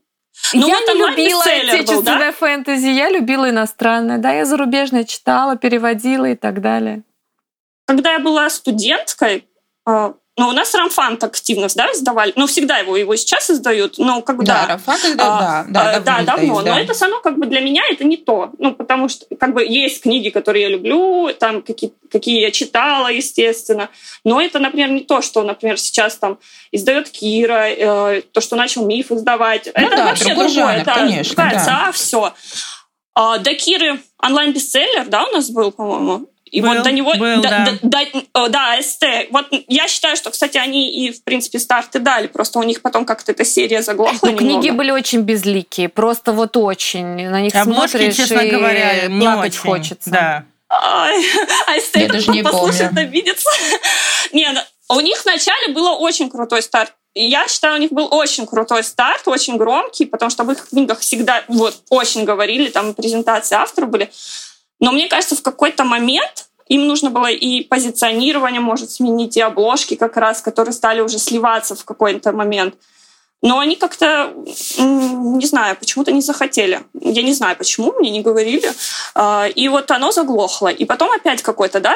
Ну, 0.54 0.68
я 0.68 0.80
не 0.80 0.94
любила 0.94 1.44
отечественное 1.44 2.20
да? 2.20 2.32
фэнтези, 2.34 2.88
я 2.88 3.10
любила 3.10 3.50
иностранное. 3.50 4.20
Да, 4.20 4.32
я 4.32 4.46
зарубежное 4.46 5.06
читала, 5.06 5.56
переводила 5.56 6.26
и 6.26 6.36
так 6.36 6.62
далее. 6.62 7.02
Когда 7.86 8.14
я 8.14 8.20
была 8.20 8.50
студенткой, 8.50 9.48
а, 9.86 10.14
Ну, 10.38 10.50
у 10.50 10.52
нас 10.52 10.76
Рамфант 10.76 11.24
активно 11.24 11.68
да, 11.76 11.90
издавали. 11.94 12.34
Ну, 12.36 12.46
всегда 12.48 12.80
его, 12.80 12.98
его 12.98 13.16
сейчас 13.16 13.50
издают. 13.50 13.98
Но 13.98 14.22
бы, 14.36 14.44
да, 14.44 14.64
да. 14.64 14.68
Рамфант, 14.74 15.16
да, 15.16 15.24
а, 15.24 15.66
да, 15.70 15.94
да, 15.94 16.00
да, 16.00 16.24
давно. 16.24 16.44
Издают, 16.44 16.66
да. 16.66 16.74
Но 16.74 16.80
это 16.82 16.94
все 16.94 17.06
равно 17.06 17.22
как 17.22 17.38
бы 17.38 17.46
для 17.46 17.62
меня 17.62 17.84
это 17.90 18.04
не 18.04 18.18
то. 18.18 18.52
Ну, 18.58 18.74
потому 18.74 19.08
что 19.08 19.26
как 19.40 19.54
бы 19.54 19.64
есть 19.64 20.02
книги, 20.02 20.30
которые 20.30 20.64
я 20.64 20.70
люблю, 20.70 21.30
там 21.40 21.62
какие, 21.62 21.94
какие 22.12 22.42
я 22.42 22.52
читала, 22.52 23.08
естественно. 23.08 23.90
Но 24.26 24.42
это, 24.42 24.60
например, 24.60 24.90
не 24.90 25.02
то, 25.02 25.22
что, 25.22 25.42
например, 25.44 25.80
сейчас 25.80 26.18
там 26.18 26.38
издает 26.74 27.10
Кира, 27.10 27.70
э, 27.70 28.22
то, 28.34 28.42
что 28.42 28.58
начал 28.58 28.86
Миф 28.86 29.12
издавать. 29.12 29.70
Ну, 29.74 29.88
это 29.88 29.96
да, 29.96 30.06
вообще 30.06 30.34
другое. 30.34 30.50
Жанр, 30.50 30.84
да, 30.84 30.94
конечно, 30.96 31.50
да. 31.66 31.92
все. 31.94 32.34
А, 33.14 33.38
до 33.38 33.54
Киры 33.54 34.02
онлайн-бестселлер, 34.22 35.06
да, 35.08 35.26
у 35.28 35.32
нас 35.32 35.50
был, 35.50 35.72
по-моему. 35.72 36.28
И 36.56 36.62
был, 36.62 36.70
вот 36.70 36.84
до 36.84 36.92
него... 36.92 37.14
Был, 37.16 37.42
да, 37.42 37.68
да. 37.82 38.00
Да, 38.34 38.48
да, 38.48 38.82
СТ. 38.82 39.04
Вот 39.30 39.48
я 39.68 39.90
считаю, 39.90 40.16
что, 40.16 40.32
кстати, 40.32 40.58
они 40.58 40.90
и, 40.90 41.12
в 41.12 41.22
принципе, 41.26 41.60
старты 41.60 42.00
дали. 42.00 42.28
Просто 42.28 42.60
у 42.60 42.64
них 42.64 42.82
потом 42.82 43.04
как-то 43.04 43.34
эта 43.34 43.44
серия 43.44 43.82
заглохла 43.82 44.30
ну, 44.30 44.38
Книги 44.38 44.70
были 44.70 44.92
очень 44.92 45.20
безликие. 45.20 45.90
Просто 45.90 46.32
вот 46.32 46.56
очень. 46.56 47.28
На 47.28 47.42
них 47.42 47.54
Обложки, 47.54 47.98
смотришь 47.98 48.16
честно 48.16 48.40
и 48.40 48.52
говоря, 48.52 49.08
не 49.08 49.26
плакать 49.26 49.52
очень. 49.52 49.70
хочется. 49.70 50.10
Да. 50.10 50.46
Ай, 50.70 51.26
а 51.68 51.80
СТ 51.82 51.98
Я 51.98 52.08
даже 52.08 52.32
не 52.32 52.42
послушает, 52.42 52.92
помню. 52.92 53.04
обидится. 53.04 53.50
Не, 54.32 54.50
ну, 54.52 54.62
у 54.96 55.02
них 55.02 55.22
вначале 55.26 55.74
было 55.74 55.92
очень 55.92 56.30
крутой 56.30 56.62
старт. 56.62 56.94
Я 57.14 57.50
считаю, 57.50 57.76
у 57.76 57.80
них 57.80 57.92
был 57.92 58.08
очень 58.12 58.48
крутой 58.48 58.84
старт, 58.86 59.28
очень 59.28 59.58
громкий, 59.58 60.06
потому 60.06 60.30
что 60.30 60.44
об 60.44 60.52
их 60.52 60.70
книгах 60.70 61.00
всегда 61.00 61.44
вот 61.50 61.76
очень 61.90 62.24
говорили, 62.24 62.70
там 62.70 62.94
презентации 62.94 63.56
авторов 63.56 63.90
были. 63.90 64.10
Но 64.86 64.92
мне 64.92 65.08
кажется, 65.08 65.36
в 65.36 65.42
какой-то 65.42 65.84
момент 65.84 66.46
им 66.68 66.86
нужно 66.86 67.10
было 67.10 67.26
и 67.26 67.64
позиционирование, 67.64 68.62
может, 68.62 68.92
сменить, 68.92 69.36
и 69.36 69.42
обложки 69.42 69.96
как 69.96 70.16
раз, 70.16 70.44
которые 70.44 70.74
стали 70.74 71.02
уже 71.02 71.18
сливаться 71.18 71.76
в 71.76 71.84
какой-то 71.86 72.32
момент. 72.34 72.76
Но 73.42 73.58
они 73.58 73.78
как-то, 73.78 74.32
не 74.78 75.46
знаю, 75.48 75.76
почему-то 75.76 76.12
не 76.12 76.22
захотели. 76.22 76.82
Я 77.02 77.24
не 77.24 77.34
знаю, 77.34 77.58
почему, 77.58 77.94
мне 77.94 78.12
не 78.12 78.22
говорили. 78.22 78.72
А, 79.16 79.48
и 79.48 79.68
вот 79.70 79.90
оно 79.90 80.12
заглохло. 80.12 80.68
И 80.68 80.86
потом 80.86 81.12
опять 81.12 81.42
какой-то, 81.42 81.80
да, 81.80 81.96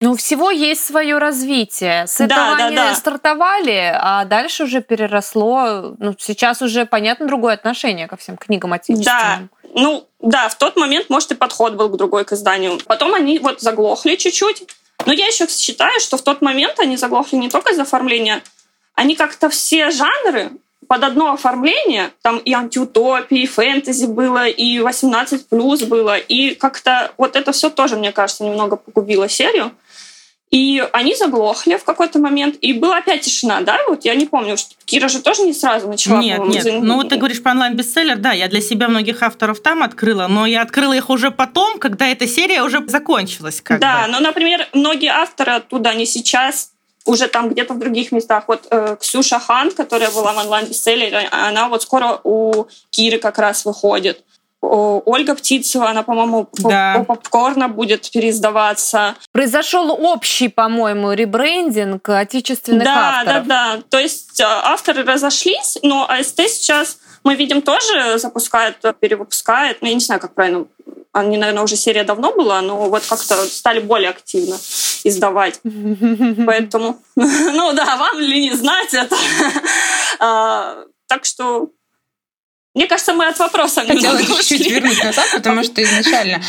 ну, 0.00 0.12
у 0.12 0.16
всего 0.16 0.50
есть 0.50 0.84
свое 0.84 1.18
развитие. 1.18 2.06
С 2.06 2.20
этого 2.20 2.56
да, 2.56 2.66
они 2.66 2.76
да. 2.76 2.94
стартовали, 2.94 3.92
а 3.94 4.24
дальше 4.24 4.64
уже 4.64 4.82
переросло. 4.82 5.94
Ну, 5.98 6.14
сейчас 6.18 6.60
уже, 6.62 6.84
понятно, 6.84 7.26
другое 7.26 7.54
отношение 7.54 8.06
ко 8.06 8.16
всем 8.16 8.36
книгам 8.36 8.72
отечественным. 8.72 9.04
Да, 9.04 9.70
ну, 9.74 10.06
да, 10.20 10.48
в 10.48 10.56
тот 10.56 10.76
момент, 10.76 11.10
может, 11.10 11.32
и 11.32 11.34
подход 11.34 11.74
был 11.74 11.88
к 11.88 11.96
другой 11.96 12.24
к 12.24 12.32
изданию. 12.32 12.78
Потом 12.86 13.14
они 13.14 13.38
вот 13.38 13.60
заглохли 13.60 14.16
чуть-чуть. 14.16 14.64
Но 15.06 15.12
я 15.12 15.26
еще 15.26 15.46
считаю, 15.48 15.98
что 16.00 16.16
в 16.16 16.22
тот 16.22 16.42
момент 16.42 16.78
они 16.80 16.96
заглохли 16.96 17.36
не 17.36 17.48
только 17.48 17.72
из 17.72 17.78
оформления, 17.78 18.42
они 18.94 19.16
как-то 19.16 19.48
все 19.48 19.90
жанры 19.90 20.52
под 20.86 21.04
одно 21.04 21.32
оформление, 21.32 22.10
там 22.22 22.38
и 22.38 22.52
антиутопии, 22.52 23.42
и 23.42 23.46
фэнтези 23.46 24.06
было, 24.06 24.46
и 24.46 24.80
18 24.80 25.48
плюс 25.48 25.82
было, 25.82 26.16
и 26.16 26.54
как-то 26.54 27.12
вот 27.18 27.36
это 27.36 27.52
все 27.52 27.70
тоже, 27.70 27.96
мне 27.96 28.12
кажется, 28.12 28.44
немного 28.44 28.76
погубило 28.76 29.28
серию. 29.28 29.72
И 30.50 30.86
они 30.92 31.16
заглохли 31.16 31.76
в 31.76 31.82
какой-то 31.82 32.20
момент, 32.20 32.54
и 32.60 32.74
была 32.74 32.98
опять 32.98 33.22
тишина, 33.22 33.60
да? 33.62 33.76
Вот 33.88 34.04
я 34.04 34.14
не 34.14 34.26
помню, 34.26 34.56
что 34.56 34.70
Кира 34.84 35.08
же 35.08 35.20
тоже 35.20 35.42
не 35.42 35.52
сразу 35.52 35.88
начала. 35.88 36.20
Нет, 36.20 36.46
нет. 36.46 36.62
За... 36.62 36.72
Ну 36.74 36.94
вот 36.94 37.08
ты 37.08 37.16
говоришь 37.16 37.42
про 37.42 37.52
онлайн-бестселлер, 37.52 38.18
да, 38.18 38.30
я 38.30 38.46
для 38.46 38.60
себя 38.60 38.86
многих 38.86 39.20
авторов 39.24 39.60
там 39.60 39.82
открыла, 39.82 40.28
но 40.28 40.46
я 40.46 40.62
открыла 40.62 40.92
их 40.92 41.10
уже 41.10 41.32
потом, 41.32 41.80
когда 41.80 42.06
эта 42.06 42.28
серия 42.28 42.62
уже 42.62 42.86
закончилась. 42.86 43.60
Как 43.60 43.80
да, 43.80 44.04
бы. 44.04 44.12
но, 44.12 44.20
например, 44.20 44.68
многие 44.72 45.10
авторы 45.10 45.54
оттуда, 45.54 45.90
они 45.90 46.06
сейчас 46.06 46.70
уже 47.06 47.28
там 47.28 47.48
где-то 47.50 47.74
в 47.74 47.78
других 47.78 48.12
местах. 48.12 48.44
Вот 48.46 48.66
э, 48.70 48.96
Ксюша 49.00 49.38
Хан, 49.38 49.70
которая 49.70 50.10
была 50.10 50.32
в 50.32 50.38
онлайн-бестселлере, 50.38 51.28
она 51.30 51.68
вот 51.68 51.82
скоро 51.82 52.20
у 52.24 52.66
Киры 52.90 53.18
как 53.18 53.38
раз 53.38 53.64
выходит. 53.64 54.24
Ольга 54.66 55.34
Птицева, 55.34 55.90
она, 55.90 56.02
по-моему, 56.02 56.48
да. 56.54 56.94
по 56.96 57.16
попкорна 57.16 57.68
будет 57.68 58.10
переиздаваться. 58.10 59.14
Произошел 59.30 59.90
общий, 59.90 60.48
по-моему, 60.48 61.12
ребрендинг 61.12 62.08
отечественных 62.08 62.84
да, 62.84 63.18
авторов. 63.18 63.46
Да, 63.46 63.72
да, 63.72 63.76
да. 63.76 63.82
То 63.90 63.98
есть 63.98 64.40
авторы 64.40 65.04
разошлись, 65.04 65.78
но 65.82 66.08
АСТ 66.08 66.48
сейчас, 66.48 66.98
мы 67.24 67.34
видим, 67.34 67.60
тоже 67.60 68.18
запускает, 68.18 68.78
перевыпускает. 69.00 69.82
Ну, 69.82 69.88
я 69.88 69.94
не 69.94 70.00
знаю, 70.00 70.20
как 70.20 70.32
правильно. 70.32 70.64
Они, 71.14 71.36
наверное, 71.36 71.62
уже 71.62 71.76
серия 71.76 72.02
давно 72.02 72.32
была, 72.32 72.60
но 72.60 72.88
вот 72.88 73.04
как-то 73.06 73.36
стали 73.46 73.78
более 73.78 74.10
активно 74.10 74.58
издавать. 75.04 75.60
Поэтому, 76.46 77.00
ну 77.16 77.72
да, 77.72 77.96
вам 77.96 78.18
ли 78.18 78.48
не 78.48 78.54
знать 78.54 78.92
это? 78.92 79.16
Так 81.06 81.26
что 81.26 81.68
мне 82.74 82.86
кажется, 82.86 83.12
мы 83.12 83.28
от 83.28 83.38
вопроса 83.38 83.82
Хотела 83.82 84.20
чуть-чуть 84.20 84.68
вернуть 84.68 85.04
назад, 85.04 85.26
потому 85.34 85.62
что 85.62 85.82
изначально 85.82 86.42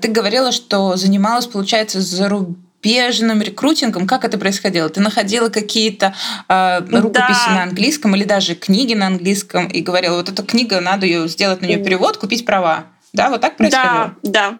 ты 0.00 0.08
говорила, 0.08 0.52
что 0.52 0.96
занималась, 0.96 1.46
получается, 1.46 2.00
зарубежным 2.00 3.42
рекрутингом. 3.42 4.06
Как 4.06 4.24
это 4.24 4.38
происходило? 4.38 4.88
Ты 4.88 5.00
находила 5.00 5.48
какие-то 5.48 6.14
э, 6.48 6.80
рукописи 6.80 7.48
да. 7.48 7.54
на 7.54 7.62
английском 7.64 8.14
или 8.14 8.24
даже 8.24 8.54
книги 8.54 8.94
на 8.94 9.08
английском 9.08 9.66
и 9.66 9.82
говорила, 9.82 10.16
вот 10.16 10.28
эта 10.28 10.42
книга, 10.44 10.80
надо 10.80 11.04
ее 11.04 11.28
сделать 11.28 11.60
на 11.60 11.66
нее 11.66 11.78
перевод, 11.78 12.16
купить 12.16 12.46
права. 12.46 12.86
Да, 13.16 13.30
вот 13.30 13.40
так 13.40 13.56
происходило? 13.56 14.14
Да, 14.22 14.50
да. 14.50 14.58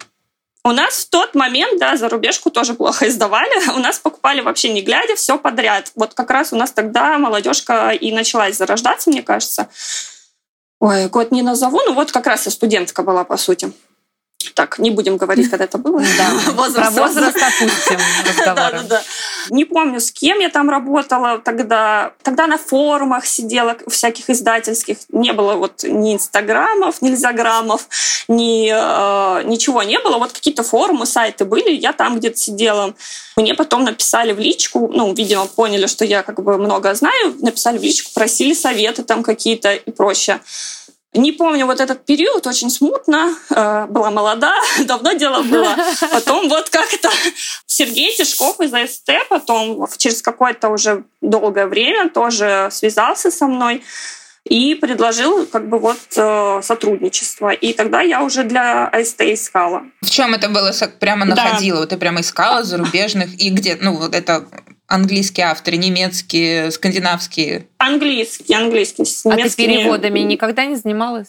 У 0.65 0.73
нас 0.73 1.05
в 1.05 1.11
тот 1.11 1.35
момент, 1.35 1.79
да, 1.79 1.97
зарубежку 1.97 2.51
тоже 2.51 2.75
плохо 2.75 3.07
издавали. 3.07 3.71
У 3.77 3.79
нас 3.79 3.99
покупали 3.99 4.41
вообще 4.41 4.71
не 4.71 4.83
глядя, 4.83 5.15
все 5.15 5.39
подряд. 5.39 5.93
Вот 5.95 6.15
как 6.15 6.31
раз 6.31 6.53
у 6.53 6.57
нас 6.57 6.73
тогда 6.73 7.19
молодежка 7.19 7.93
и 7.93 8.11
началась 8.11 8.57
зарождаться, 8.57 9.11
мне 9.11 9.23
кажется. 9.23 9.69
Ой, 10.81 11.07
год 11.09 11.31
не 11.31 11.43
назову, 11.43 11.81
ну 11.87 11.95
вот 11.95 12.11
как 12.11 12.27
раз 12.27 12.47
я 12.47 12.53
студентка 12.53 13.03
была, 13.03 13.25
по 13.25 13.37
сути. 13.37 13.73
Так, 14.55 14.79
не 14.79 14.91
будем 14.91 15.17
говорить, 15.17 15.51
когда 15.51 15.65
это 15.65 15.79
было. 15.79 16.03
Да, 16.19 16.53
возраст, 16.53 16.95
Про 16.95 17.03
возраст 17.03 17.37
опустим 17.37 17.99
да, 18.45 18.55
да, 18.55 18.83
да. 18.83 19.03
Не 19.51 19.65
помню, 19.65 20.01
с 20.01 20.11
кем 20.11 20.41
я 20.41 20.49
там 20.49 20.71
работала 20.71 21.39
тогда. 21.39 22.13
Тогда 22.23 22.47
на 22.47 22.59
форумах 22.59 23.27
сидела 23.27 23.77
всяких 23.87 24.31
издательских. 24.31 24.99
Не 25.11 25.33
было 25.33 25.55
вот 25.55 25.85
ни 25.85 26.15
инстаграмов, 26.15 27.03
ни 27.03 27.11
лизограммов, 27.11 27.89
ни, 28.29 28.71
э, 28.73 29.43
ничего 29.45 29.83
не 29.83 29.99
было. 29.99 30.19
Вот 30.19 30.33
какие-то 30.33 30.63
форумы, 30.63 31.07
сайты 31.07 31.45
были, 31.45 31.71
я 31.71 31.93
там 31.93 32.19
где-то 32.19 32.37
сидела. 32.37 32.95
Мне 33.37 33.55
потом 33.55 33.85
написали 33.85 34.33
в 34.33 34.39
личку, 34.39 34.89
ну, 34.93 35.13
видимо, 35.13 35.47
поняли, 35.47 35.87
что 35.87 36.05
я 36.05 36.23
как 36.23 36.43
бы 36.43 36.57
много 36.57 36.95
знаю, 36.95 37.37
написали 37.41 37.79
в 37.79 37.83
личку, 37.83 38.11
просили 38.15 38.55
советы 38.55 39.03
там 39.03 39.23
какие-то 39.23 39.75
и 39.75 39.91
прочее. 39.91 40.41
Не 41.17 41.33
помню 41.33 41.67
вот 41.67 41.81
этот 41.81 42.05
период, 42.05 42.47
очень 42.47 42.71
смутно, 42.71 43.35
э, 43.51 43.87
была 43.89 44.11
молода, 44.11 44.55
давно 44.85 45.13
дело 45.13 45.43
было. 45.43 45.75
Потом 46.13 46.49
вот 46.49 46.71
как-то 46.71 47.11
Сергей 47.67 48.15
Тишков 48.15 48.61
из 48.61 48.73
АСТ 48.73 49.11
потом 49.29 49.87
через 49.97 50.23
какое-то 50.23 50.69
уже 50.69 51.05
долгое 51.21 51.67
время 51.67 52.09
тоже 52.09 52.69
связался 52.71 53.31
со 53.31 53.47
мной 53.47 53.83
и 54.49 54.75
предложил 54.77 55.47
как 55.47 55.69
бы 55.69 55.79
вот 55.79 55.99
э, 56.17 56.61
сотрудничество. 56.63 57.51
И 57.51 57.73
тогда 57.73 58.01
я 58.01 58.23
уже 58.23 58.45
для 58.45 58.87
АСТ 58.87 59.23
искала. 59.23 59.83
В 60.03 60.11
чем 60.11 60.35
это 60.35 60.49
было? 60.49 60.73
Прямо 61.01 61.25
находила? 61.25 61.77
Да. 61.77 61.81
Вот 61.81 61.89
ты 61.91 61.97
прямо 61.97 62.21
искала 62.21 62.63
зарубежных? 62.63 63.35
И 63.41 63.51
где? 63.51 63.77
Ну, 63.81 63.97
вот 63.97 64.15
это 64.15 64.47
английские 64.87 65.47
авторы, 65.47 65.77
немецкие, 65.77 66.71
скандинавские? 66.71 67.67
Английские, 67.79 68.59
английские. 68.59 69.07
С 69.07 69.27
а 69.27 69.37
ты 69.37 69.55
переводами 69.55 70.21
никогда 70.21 70.65
не 70.65 70.77
занималась? 70.77 71.29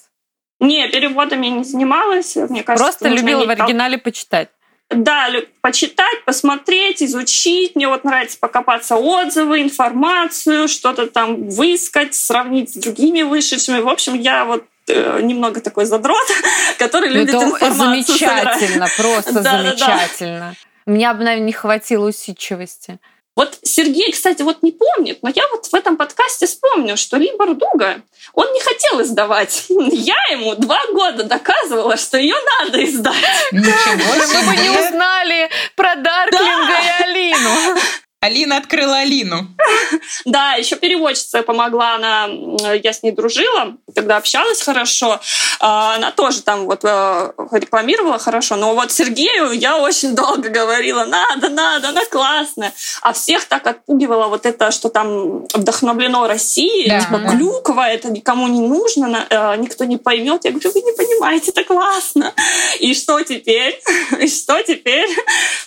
Не, 0.60 0.88
переводами 0.90 1.48
не 1.48 1.64
занималась. 1.64 2.36
Мне 2.36 2.64
кажется, 2.64 2.86
Просто 2.86 3.10
любила 3.10 3.46
в 3.46 3.50
оригинале 3.50 3.98
почитать. 3.98 4.50
Да, 4.90 5.30
почитать, 5.62 6.24
посмотреть, 6.26 7.04
изучить. 7.04 7.76
Мне 7.76 7.90
вот 7.90 8.06
нравится 8.06 8.38
покопаться 8.40 8.96
отзывы, 8.96 9.62
информацию, 9.62 10.70
что-то 10.70 11.08
там 11.08 11.50
выискать, 11.50 12.16
сравнить 12.16 12.74
с 12.74 12.78
другими 12.78 13.22
вышедшими. 13.22 13.82
В 13.82 13.90
общем, 13.90 14.14
я 14.14 14.46
вот 14.46 14.64
э, 14.88 15.20
немного 15.22 15.60
такой 15.60 15.86
задрот, 15.86 16.26
который 16.80 17.10
любит 17.10 17.36
Это 17.36 17.44
информацию 17.44 17.74
замечательно, 17.74 18.88
просто 18.96 19.34
замечательно. 19.44 20.56
Меня 20.86 21.14
бы, 21.14 21.26
наверное, 21.26 21.48
не 21.48 21.54
хватило 21.54 22.08
усидчивости. 22.08 23.00
Вот 23.38 23.60
Сергей, 23.62 24.12
кстати, 24.12 24.42
вот 24.42 24.64
не 24.64 24.72
помнит, 24.72 25.20
но 25.22 25.30
я 25.30 25.44
вот 25.52 25.68
в 25.68 25.74
этом 25.76 25.96
подкасте 25.96 26.48
вспомню, 26.48 26.98
что 26.98 27.18
Либор 27.18 27.54
Дуга, 27.54 27.98
он 28.34 28.52
не 28.52 28.60
хотел 28.60 29.00
издавать. 29.04 29.66
Я 29.70 30.18
ему 30.32 30.56
два 30.56 30.80
года 30.92 31.24
доказывала, 31.24 31.98
что 31.98 32.18
ее 32.18 32.36
надо 32.60 32.84
издать. 32.84 33.14
Ничего 33.52 34.26
себе. 34.26 34.40
Чтобы 34.40 34.56
не 34.58 34.70
узнали 34.72 35.50
про 35.76 35.96
Дарклинга 35.96 36.68
да. 36.68 36.82
и 36.82 37.04
Алину. 37.04 37.80
Алина 38.20 38.58
открыла 38.58 38.98
Алину. 39.00 39.48
Да, 40.26 40.54
еще 40.54 40.76
переводчица 40.76 41.44
помогла, 41.44 41.96
она, 41.96 42.28
я 42.74 42.92
с 42.92 43.04
ней 43.04 43.12
дружила, 43.12 43.78
тогда 43.96 44.18
общалась 44.18 44.62
хорошо. 44.62 45.20
А, 45.60 45.96
она 45.96 46.12
тоже 46.12 46.42
там 46.42 46.66
вот 46.66 46.82
э, 46.84 47.32
рекламировала 47.52 48.20
хорошо, 48.20 48.56
но 48.56 48.74
вот 48.76 48.92
Сергею 48.92 49.52
я 49.52 49.78
очень 49.78 50.16
долго 50.16 50.50
говорила, 50.50 51.06
надо, 51.06 51.50
надо, 51.50 51.90
она 51.90 52.06
классная. 52.06 52.74
А 53.02 53.14
всех 53.14 53.46
так 53.46 53.66
отпугивала 53.66 54.28
вот 54.28 54.46
это, 54.46 54.72
что 54.72 54.90
там 54.90 55.46
вдохновлено 55.54 56.28
Россией, 56.28 56.90
да, 56.90 57.02
типа 57.02 57.20
да. 57.20 57.30
клюква, 57.30 57.90
это 57.90 58.10
никому 58.10 58.48
не 58.48 58.60
нужно, 58.60 59.26
э, 59.30 59.56
никто 59.58 59.86
не 59.86 59.98
поймет. 59.98 60.46
Я 60.46 60.52
говорю, 60.52 60.72
вы 60.74 60.82
не 60.82 60.92
понимаете, 60.94 61.52
это 61.52 61.64
классно. 61.64 62.34
И 62.80 62.94
что 62.94 63.22
теперь? 63.22 63.80
И 64.20 64.28
что 64.28 64.62
теперь? 64.62 65.10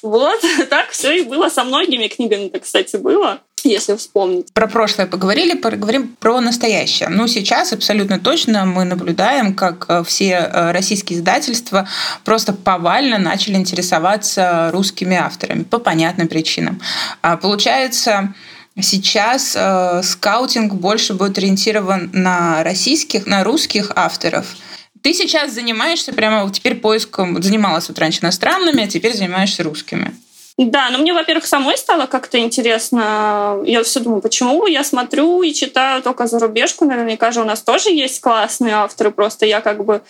Вот, 0.02 0.40
так 0.71 0.90
все 0.90 1.19
и 1.19 1.23
было 1.23 1.49
со 1.49 1.64
многими 1.64 2.09
книгами, 2.09 2.39
кстати, 2.49 2.97
было 2.97 3.40
если 3.64 3.94
вспомнить. 3.97 4.52
Про 4.52 4.68
прошлое 4.68 5.06
поговорили, 5.06 5.54
поговорим 5.54 6.16
про 6.18 6.40
настоящее. 6.40 7.09
Ну, 7.09 7.26
сейчас 7.26 7.73
абсолютно 7.73 8.18
точно 8.18 8.64
мы 8.64 8.85
наблюдаем, 8.85 9.54
как 9.54 9.87
э, 9.88 10.02
все 10.04 10.30
э, 10.30 10.73
российские 10.73 11.18
издательства 11.18 11.88
просто 12.25 12.52
повально 12.52 13.18
начали 13.18 13.56
интересоваться 13.56 14.70
русскими 14.73 15.16
авторами 15.16 15.62
по 15.64 15.78
понятным 15.78 16.28
причинам. 16.28 16.80
А 17.23 17.37
получается, 17.37 18.35
сейчас 18.80 19.54
э, 19.56 20.02
скаутинг 20.02 20.75
больше 20.75 21.14
будет 21.14 21.38
ориентирован 21.38 22.11
на 22.12 22.62
российских, 22.64 23.26
на 23.26 23.44
русских 23.44 23.92
авторов. 23.94 24.56
Ты 25.02 25.14
сейчас 25.14 25.52
занимаешься 25.54 26.12
прямо 26.12 26.50
теперь 26.50 26.75
поиском, 26.75 27.42
занималась 27.42 27.88
вот 27.88 27.99
раньше 27.99 28.20
иностранными, 28.23 28.85
а 28.85 28.87
теперь 28.87 29.16
занимаешься 29.16 29.62
русскими. 29.62 30.14
Да, 30.62 30.90
но 30.90 30.99
мне, 30.99 31.14
во-первых, 31.14 31.47
самой 31.47 31.79
стало 31.79 32.05
как-то 32.05 32.38
интересно. 32.38 33.62
Я 33.64 33.83
все 33.83 33.99
думаю, 33.99 34.21
почему 34.21 34.67
я 34.67 34.85
смотрю 34.85 35.40
и 35.40 35.55
читаю 35.55 36.02
только 36.02 36.26
зарубежку. 36.26 36.85
Наверняка 36.85 37.31
же 37.31 37.40
у 37.40 37.45
нас 37.45 37.62
тоже 37.62 37.88
есть 37.88 38.21
классные 38.21 38.75
авторы. 38.75 39.11
Просто 39.11 39.47
я 39.47 39.62
как 39.62 39.83
бы 39.83 40.02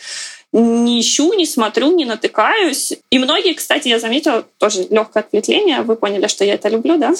не 0.53 1.01
ищу, 1.01 1.33
не 1.35 1.47
смотрю, 1.47 1.95
не 1.95 2.05
натыкаюсь. 2.05 2.95
И 3.11 3.21
многие, 3.21 3.55
кстати, 3.55 3.87
я 3.87 4.01
заметила, 4.01 4.45
тоже 4.59 4.89
легкое 4.91 5.23
ответвление, 5.23 5.83
вы 5.83 5.95
поняли, 5.95 6.27
что 6.27 6.45
я 6.45 6.55
это 6.55 6.69
люблю, 6.69 6.99
да? 6.99 7.15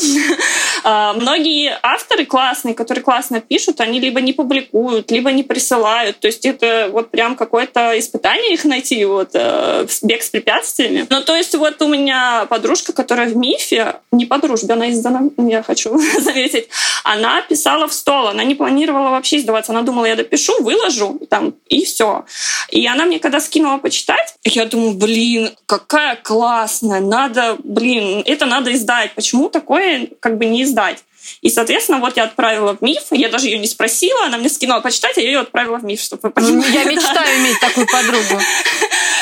А, 0.85 1.13
многие 1.13 1.79
авторы 1.83 2.25
классные, 2.27 2.75
которые 2.75 3.03
классно 3.03 3.41
пишут, 3.41 3.81
они 3.81 4.01
либо 4.01 4.21
не 4.21 4.33
публикуют, 4.33 5.11
либо 5.11 5.33
не 5.33 5.43
присылают. 5.43 6.21
То 6.21 6.27
есть 6.27 6.47
это 6.47 6.89
вот 6.93 7.11
прям 7.11 7.37
какое-то 7.37 7.99
испытание 7.99 8.55
их 8.55 8.65
найти, 8.65 9.05
вот 9.05 9.31
э, 9.35 9.87
бег 10.03 10.23
с 10.23 10.31
препятствиями. 10.31 11.07
Ну, 11.09 11.23
то 11.23 11.35
есть 11.37 11.55
вот 11.55 11.81
у 11.83 11.89
меня 11.89 12.47
подружка, 12.49 12.93
которая 12.93 13.29
в 13.29 13.37
МИФе, 13.37 13.97
не 14.13 14.27
по 14.27 14.39
дружбе, 14.39 14.75
она 14.75 14.91
издана, 14.91 15.23
я 15.37 15.63
хочу 15.63 15.99
заметить, 16.21 16.69
она 17.05 17.43
писала 17.43 17.89
в 17.89 17.93
стол, 17.93 18.29
она 18.29 18.45
не 18.45 18.55
планировала 18.55 19.11
вообще 19.11 19.39
издаваться, 19.39 19.73
она 19.73 19.83
думала, 19.83 20.07
я 20.07 20.17
допишу, 20.17 20.63
выложу, 20.63 21.21
там, 21.29 21.55
и 21.69 21.85
все. 21.85 22.25
И 22.71 22.87
она 22.87 23.05
мне 23.05 23.19
когда 23.19 23.41
скинула 23.41 23.79
почитать, 23.79 24.35
я 24.45 24.65
думаю, 24.65 24.95
блин, 24.95 25.51
какая 25.67 26.17
классная, 26.17 27.01
надо, 27.01 27.57
блин, 27.63 28.23
это 28.25 28.47
надо 28.47 28.73
издать. 28.73 29.13
Почему 29.15 29.49
такое 29.49 30.09
как 30.21 30.39
бы 30.39 30.47
не 30.47 30.65
издать? 30.71 31.05
И, 31.43 31.51
соответственно, 31.51 31.99
вот 31.99 32.17
я 32.17 32.25
отправила 32.25 32.75
в 32.75 32.83
МИФ, 32.83 33.09
я 33.11 33.29
даже 33.29 33.47
ее 33.47 33.59
не 33.59 33.67
спросила, 33.67 34.25
она 34.25 34.39
мне 34.39 34.49
скинула 34.49 34.81
почитать, 34.81 35.19
а 35.19 35.21
я 35.21 35.27
ее 35.27 35.41
отправила 35.41 35.79
в 35.79 35.85
МИФ, 35.85 36.01
чтобы 36.01 36.21
вы 36.25 36.31
понимали. 36.31 36.73
Я 36.73 36.85
мечтаю 36.85 37.41
иметь 37.41 37.61
такую 37.61 37.87
подругу. 37.87 38.41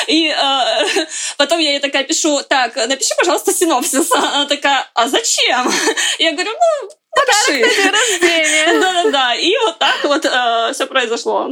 И 0.07 0.27
э, 0.27 1.05
потом 1.37 1.59
я 1.59 1.71
ей 1.71 1.79
такая 1.79 2.03
пишу, 2.03 2.41
так, 2.47 2.75
напиши, 2.75 3.13
пожалуйста, 3.17 3.53
синопсис. 3.53 4.11
Она 4.11 4.45
такая, 4.45 4.89
а 4.95 5.07
зачем? 5.07 5.71
Я 6.19 6.31
говорю, 6.31 6.51
ну, 6.51 6.89
Подарок 7.11 7.49
на 7.49 7.75
день 7.75 7.91
рождения. 7.91 8.79
Да-да-да. 8.81 9.35
И 9.35 9.53
вот 9.65 9.79
так 9.79 10.03
вот 10.03 10.25
э, 10.25 10.73
все 10.73 10.85
произошло. 10.85 11.49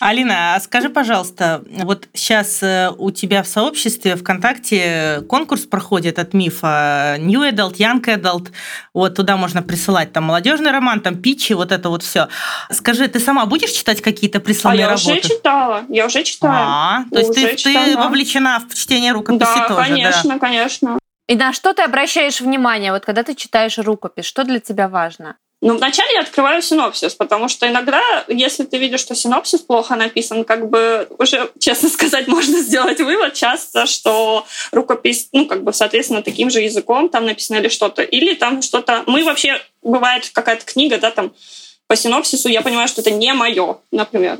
Алина, 0.00 0.54
а 0.54 0.60
скажи, 0.60 0.88
пожалуйста, 0.88 1.62
вот 1.66 2.08
сейчас 2.14 2.62
э, 2.62 2.90
у 2.98 3.10
тебя 3.10 3.42
в 3.42 3.46
сообществе 3.46 4.16
ВКонтакте 4.16 5.22
конкурс 5.28 5.62
проходит 5.62 6.18
от 6.18 6.34
мифа 6.34 7.16
New 7.20 7.42
Adult, 7.42 7.76
Young 7.76 8.02
Adult. 8.04 8.48
Вот 8.92 9.14
туда 9.14 9.36
можно 9.36 9.62
присылать 9.62 10.12
там 10.12 10.24
молодежный 10.24 10.72
роман, 10.72 11.00
там 11.00 11.16
питчи, 11.16 11.52
вот 11.52 11.72
это 11.72 11.88
вот 11.88 12.02
все. 12.02 12.28
Скажи, 12.70 13.06
ты 13.08 13.20
сама 13.20 13.46
будешь 13.46 13.70
читать 13.70 14.02
какие-то 14.02 14.40
присланные 14.40 14.86
работы? 14.86 15.10
А 15.10 15.12
я 15.12 15.20
уже 15.20 15.28
читала, 15.28 15.82
я 15.88 16.06
уже 16.06 16.22
читаю. 16.24 16.66
А, 16.68 17.04
то 17.10 17.18
есть 17.18 17.34
ты, 17.34 17.56
ты 17.56 17.96
вовлечена 17.96 18.62
в 18.68 18.74
чтение 18.74 19.12
рукописи 19.12 19.40
да, 19.40 19.68
тоже, 19.68 19.80
конечно, 19.80 20.22
да? 20.34 20.38
конечно, 20.38 20.38
конечно. 20.38 21.01
И 21.32 21.34
на 21.34 21.54
что 21.54 21.72
ты 21.72 21.80
обращаешь 21.80 22.42
внимание, 22.42 22.92
вот 22.92 23.06
когда 23.06 23.22
ты 23.22 23.34
читаешь 23.34 23.78
рукопись, 23.78 24.26
что 24.26 24.44
для 24.44 24.60
тебя 24.60 24.86
важно? 24.86 25.38
Ну, 25.62 25.78
вначале 25.78 26.12
я 26.12 26.20
открываю 26.20 26.60
синопсис, 26.60 27.14
потому 27.14 27.48
что 27.48 27.66
иногда, 27.66 28.02
если 28.28 28.64
ты 28.64 28.76
видишь, 28.76 29.00
что 29.00 29.14
синопсис 29.14 29.60
плохо 29.60 29.96
написан, 29.96 30.44
как 30.44 30.68
бы 30.68 31.08
уже, 31.18 31.50
честно 31.58 31.88
сказать, 31.96 32.28
можно 32.28 32.58
сделать 32.58 33.00
вывод 33.00 33.32
часто, 33.32 33.86
что 33.86 34.44
рукопись, 34.72 35.30
ну, 35.32 35.46
как 35.46 35.64
бы, 35.64 35.72
соответственно, 35.72 36.22
таким 36.22 36.50
же 36.50 36.60
языком 36.60 37.08
там 37.08 37.24
написано 37.24 37.56
или 37.56 37.68
что-то. 37.68 38.02
Или 38.02 38.34
там 38.34 38.60
что-то... 38.60 39.02
Мы 39.06 39.24
вообще, 39.24 39.58
бывает 39.80 40.28
какая-то 40.34 40.66
книга, 40.66 40.98
да, 40.98 41.10
там, 41.10 41.32
по 41.86 41.96
синопсису 41.96 42.50
я 42.50 42.60
понимаю, 42.60 42.88
что 42.88 43.00
это 43.00 43.10
не 43.10 43.32
мое, 43.32 43.78
например 43.90 44.38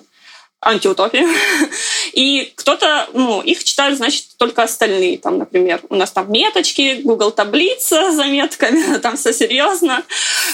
антиутопии. 0.63 1.27
И 2.13 2.53
кто-то, 2.57 3.09
ну, 3.13 3.41
их 3.41 3.65
читают, 3.65 3.97
значит, 3.97 4.25
только 4.37 4.63
остальные. 4.63 5.19
Там, 5.19 5.39
например, 5.39 5.81
у 5.89 5.95
нас 5.95 6.11
там 6.11 6.31
меточки, 6.31 7.01
Google 7.03 7.31
таблица 7.31 8.13
с 8.13 8.17
заметками, 8.17 8.99
там 9.03 9.17
все 9.17 9.33
серьезно. 9.33 10.03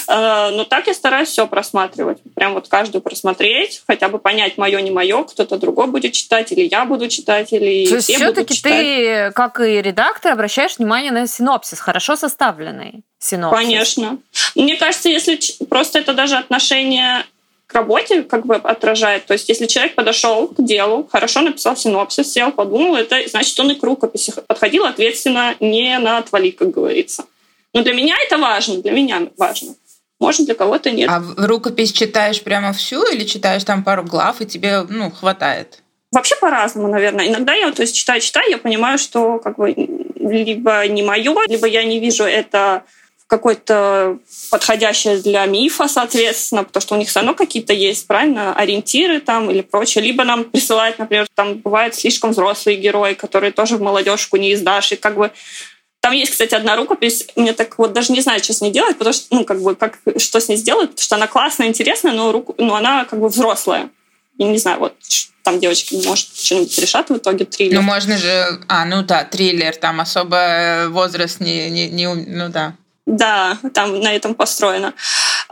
Э, 0.07 0.51
но 0.51 0.63
так 0.63 0.87
я 0.87 0.93
стараюсь 0.93 1.29
все 1.29 1.47
просматривать. 1.47 2.19
Прям 2.35 2.53
вот 2.53 2.67
каждую 2.67 3.01
просмотреть, 3.01 3.81
хотя 3.87 4.09
бы 4.09 4.19
понять, 4.19 4.57
мое, 4.57 4.79
не 4.81 4.91
мое, 4.91 5.23
кто-то 5.23 5.57
другой 5.57 5.87
будет 5.87 6.13
читать, 6.13 6.51
или 6.51 6.67
я 6.69 6.85
буду 6.85 7.07
читать, 7.07 7.51
или 7.51 7.87
То 7.87 7.95
есть 7.95 8.13
все-таки 8.13 8.59
ты, 8.61 9.31
как 9.35 9.59
и 9.59 9.81
редактор, 9.81 10.33
обращаешь 10.33 10.77
внимание 10.77 11.11
на 11.11 11.27
синопсис, 11.27 11.79
хорошо 11.79 12.15
составленный 12.15 13.03
синопсис. 13.19 13.59
Конечно. 13.59 14.17
Мне 14.55 14.77
кажется, 14.77 15.09
если 15.09 15.39
просто 15.65 15.99
это 15.99 16.13
даже 16.13 16.35
отношение 16.37 17.25
к 17.69 17.73
работе 17.75 18.23
как 18.23 18.47
бы 18.47 18.55
отражает. 18.55 19.27
То 19.27 19.33
есть 19.33 19.47
если 19.47 19.67
человек 19.67 19.93
подошел 19.93 20.47
к 20.47 20.55
делу, 20.57 21.07
хорошо 21.11 21.41
написал 21.41 21.77
синопсис, 21.77 22.33
сел, 22.33 22.51
подумал, 22.51 22.95
это 22.95 23.21
значит, 23.29 23.59
он 23.59 23.69
и 23.69 23.75
к 23.75 23.83
рукописи 23.83 24.33
подходил 24.47 24.85
ответственно, 24.85 25.55
не 25.59 25.99
на 25.99 26.17
отвали, 26.17 26.49
как 26.49 26.71
говорится. 26.71 27.25
Но 27.75 27.83
для 27.83 27.93
меня 27.93 28.15
это 28.25 28.39
важно, 28.39 28.81
для 28.81 28.91
меня 28.91 29.27
важно. 29.37 29.75
Может, 30.19 30.47
для 30.47 30.55
кого-то 30.55 30.89
нет. 30.89 31.11
А 31.11 31.21
рукопись 31.37 31.91
читаешь 31.91 32.41
прямо 32.41 32.73
всю 32.73 33.03
или 33.03 33.23
читаешь 33.23 33.63
там 33.63 33.83
пару 33.83 34.03
глав, 34.03 34.41
и 34.41 34.47
тебе 34.47 34.81
ну, 34.89 35.11
хватает? 35.11 35.83
Вообще 36.11 36.35
по-разному, 36.37 36.87
наверное. 36.87 37.27
Иногда 37.27 37.53
я, 37.53 37.71
то 37.71 37.83
есть, 37.83 37.95
читаю-читаю, 37.95 38.49
я 38.49 38.57
понимаю, 38.57 38.97
что 38.97 39.37
как 39.37 39.57
бы 39.57 39.69
либо 40.15 40.87
не 40.87 41.03
мое, 41.03 41.35
либо 41.47 41.67
я 41.67 41.83
не 41.83 41.99
вижу 41.99 42.23
это 42.23 42.83
какой-то 43.29 44.17
подходящее 44.49 45.17
для 45.17 45.45
мифа, 45.45 45.87
соответственно, 45.87 46.63
потому 46.63 46.81
что 46.81 46.95
у 46.95 46.97
них 46.97 47.07
все 47.07 47.19
равно 47.19 47.35
какие-то 47.35 47.73
есть, 47.73 48.07
правильно, 48.07 48.55
ориентиры 48.55 49.21
там 49.21 49.51
или 49.51 49.61
прочее. 49.61 50.03
Либо 50.03 50.23
нам 50.23 50.45
присылают, 50.45 50.97
например, 50.97 51.27
там 51.35 51.59
бывают 51.59 51.93
слишком 51.93 52.31
взрослые 52.31 52.77
герои, 52.77 53.13
которые 53.13 53.51
тоже 53.51 53.77
в 53.77 53.81
молодежку 53.81 54.37
не 54.37 54.55
издашь, 54.55 54.93
и 54.93 54.95
как 54.95 55.15
бы 55.15 55.31
там 56.01 56.13
есть, 56.13 56.31
кстати, 56.31 56.55
одна 56.55 56.75
рукопись, 56.75 57.27
мне 57.35 57.53
так 57.53 57.77
вот 57.77 57.93
даже 57.93 58.13
не 58.13 58.21
знаю, 58.21 58.43
что 58.43 58.53
с 58.53 58.61
ней 58.61 58.71
делать, 58.71 58.97
потому 58.97 59.13
что, 59.13 59.27
ну, 59.29 59.45
как 59.45 59.61
бы, 59.61 59.75
как, 59.75 59.99
что 60.17 60.39
с 60.39 60.49
ней 60.49 60.55
сделать, 60.55 60.89
потому 60.89 61.03
что 61.03 61.15
она 61.15 61.27
классная, 61.27 61.67
интересная, 61.67 62.13
но, 62.13 62.31
руку, 62.31 62.55
но 62.57 62.75
она 62.75 63.05
как 63.05 63.19
бы 63.19 63.29
взрослая. 63.29 63.89
И 64.39 64.43
не 64.43 64.57
знаю, 64.57 64.79
вот 64.79 64.95
там 65.43 65.59
девочки, 65.59 66.01
может, 66.07 66.35
что-нибудь 66.35 66.79
решат 66.79 67.09
в 67.09 67.17
итоге 67.17 67.45
триллер. 67.45 67.75
Ну, 67.75 67.81
можно 67.83 68.17
же... 68.17 68.59
А, 68.69 68.85
ну 68.85 69.03
да, 69.03 69.23
триллер, 69.23 69.75
там 69.75 69.99
особо 69.99 70.87
возраст 70.89 71.41
не... 71.41 71.69
не, 71.69 71.89
не 71.89 72.07
ну 72.07 72.49
да. 72.49 72.75
Да, 73.09 73.57
там 73.73 73.99
на 74.01 74.13
этом 74.13 74.35
построено. 74.35 74.93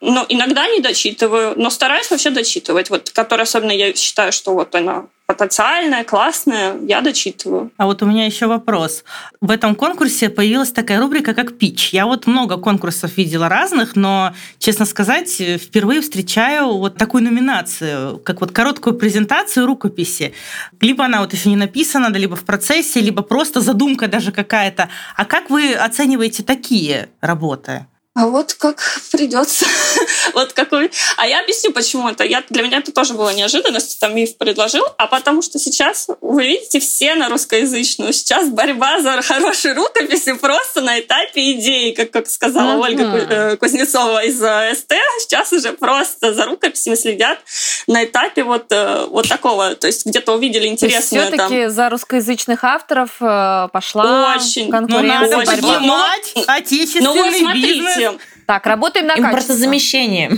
Но 0.01 0.25
иногда 0.29 0.67
не 0.67 0.79
дочитываю, 0.79 1.53
но 1.57 1.69
стараюсь 1.69 2.09
вообще 2.11 2.29
дочитывать. 2.29 2.89
Вот, 2.89 3.09
которая 3.09 3.45
особенно 3.45 3.71
я 3.71 3.93
считаю, 3.93 4.31
что 4.31 4.53
вот 4.53 4.75
она 4.75 5.05
потенциальная, 5.27 6.05
классная, 6.05 6.77
я 6.83 7.01
дочитываю. 7.01 7.69
А 7.75 7.85
вот 7.85 8.01
у 8.01 8.05
меня 8.05 8.25
еще 8.25 8.47
вопрос. 8.47 9.03
В 9.41 9.51
этом 9.51 9.75
конкурсе 9.75 10.29
появилась 10.29 10.71
такая 10.71 11.01
рубрика, 11.01 11.33
как 11.33 11.57
пич. 11.57 11.89
Я 11.89 12.05
вот 12.05 12.27
много 12.27 12.55
конкурсов 12.57 13.17
видела 13.17 13.49
разных, 13.49 13.97
но, 13.97 14.33
честно 14.57 14.85
сказать, 14.85 15.29
впервые 15.29 15.99
встречаю 15.99 16.77
вот 16.77 16.95
такую 16.95 17.23
номинацию, 17.23 18.19
как 18.19 18.39
вот 18.39 18.51
короткую 18.51 18.97
презентацию 18.97 19.65
рукописи. 19.65 20.33
Либо 20.79 21.03
она 21.03 21.19
вот 21.19 21.33
еще 21.33 21.49
не 21.49 21.57
написана, 21.57 22.07
либо 22.15 22.37
в 22.37 22.45
процессе, 22.45 23.01
либо 23.01 23.21
просто 23.21 23.59
задумка 23.59 24.07
даже 24.07 24.31
какая-то. 24.31 24.87
А 25.17 25.25
как 25.25 25.49
вы 25.49 25.73
оцениваете 25.73 26.43
такие 26.43 27.09
работы? 27.19 27.85
А 28.17 28.25
вот 28.25 28.53
как 28.55 28.81
придется. 29.11 29.65
вот 30.33 30.53
какой. 30.53 30.89
А 31.17 31.27
я 31.27 31.39
объясню, 31.41 31.71
почему 31.71 32.09
это. 32.09 32.23
Я, 32.23 32.43
для 32.49 32.63
меня 32.63 32.79
это 32.79 32.91
тоже 32.91 33.13
было 33.13 33.31
неожиданность, 33.31 33.99
там 33.99 34.15
миф 34.15 34.37
предложил. 34.37 34.83
А 34.97 35.05
потому 35.05 35.43
что 35.43 35.59
сейчас, 35.59 36.07
вы 36.21 36.47
видите, 36.47 36.79
все 36.79 37.13
на 37.13 37.29
русскоязычную. 37.29 38.11
Сейчас 38.13 38.49
борьба 38.49 39.01
за 39.01 39.21
хорошие 39.21 39.75
рукописи 39.75 40.33
просто 40.33 40.81
на 40.81 40.99
этапе 40.99 41.51
идеи, 41.53 41.91
как, 41.91 42.09
как 42.09 42.27
сказала 42.27 42.71
uh-huh. 42.71 42.85
Ольга 42.85 43.03
э, 43.03 43.57
Кузнецова 43.57 44.23
из 44.23 44.41
э, 44.41 44.73
СТ. 44.73 44.93
Сейчас 45.19 45.53
уже 45.53 45.73
просто 45.73 46.33
за 46.33 46.45
рукописями 46.45 46.95
следят 46.95 47.37
на 47.85 48.03
этапе 48.03 48.43
вот, 48.43 48.65
э, 48.71 49.05
вот 49.09 49.29
такого. 49.29 49.75
То 49.75 49.85
есть 49.85 50.07
где-то 50.07 50.33
увидели 50.33 50.67
интересное 50.67 51.27
Все-таки 51.27 51.63
там... 51.65 51.69
за 51.69 51.89
русскоязычных 51.89 52.63
авторов 52.63 53.11
пошла 53.19 54.35
очень, 54.35 54.71
конкуренция. 54.71 55.29
Ну, 55.29 55.37
надо 55.37 55.51
поднимать 55.51 56.33
отечественный 56.47 57.13
ну, 57.13 57.23
вот 57.23 57.35
смотрите, 57.35 57.67
бизнес. 57.67 58.06
Так, 58.45 58.65
работаем 58.65 59.07
на 59.07 59.17
Импортозамещение. 59.17 60.31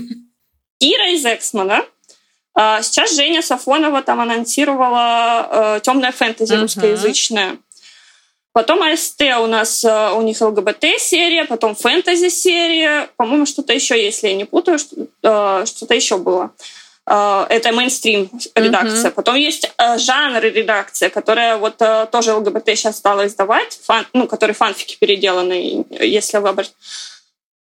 Ира 0.80 1.10
из 1.10 1.26
Эксмана. 1.26 1.84
А, 2.62 2.82
сейчас 2.82 3.16
Женя 3.16 3.42
Сафонова 3.42 4.02
там 4.02 4.20
анонсировала 4.20 5.78
э, 5.78 5.80
темная 5.82 6.12
фэнтези 6.12 6.54
uh-huh. 6.54 6.62
русскоязычная. 6.62 7.58
Потом 8.52 8.82
АСТ 8.82 9.22
у 9.40 9.48
нас, 9.48 9.84
э, 9.86 10.12
у 10.12 10.22
них 10.22 10.42
ЛГБТ-серия, 10.42 11.46
потом 11.46 11.74
фэнтези-серия. 11.76 13.08
По-моему, 13.16 13.46
что-то 13.46 13.72
еще, 13.72 14.02
если 14.04 14.28
я 14.28 14.36
не 14.36 14.44
путаю, 14.44 14.78
э, 14.78 15.64
что-то 15.66 15.94
еще 15.94 16.18
было. 16.18 16.52
Это 17.06 17.72
мейнстрим 17.72 18.30
редакция. 18.54 19.10
Uh-huh. 19.10 19.16
Потом 19.16 19.34
есть 19.34 19.72
жанр 19.98 20.44
редакция, 20.44 21.10
которая 21.10 21.58
вот 21.58 21.82
тоже 22.12 22.34
ЛГБТ 22.34 22.68
сейчас 22.76 22.98
стала 22.98 23.26
издавать, 23.26 23.80
фан, 23.84 24.06
ну, 24.14 24.28
которые 24.28 24.54
фанфики 24.54 24.96
переделаны, 25.00 25.88
если 25.90 26.38
вы 26.38 26.50
обратите 26.50 26.76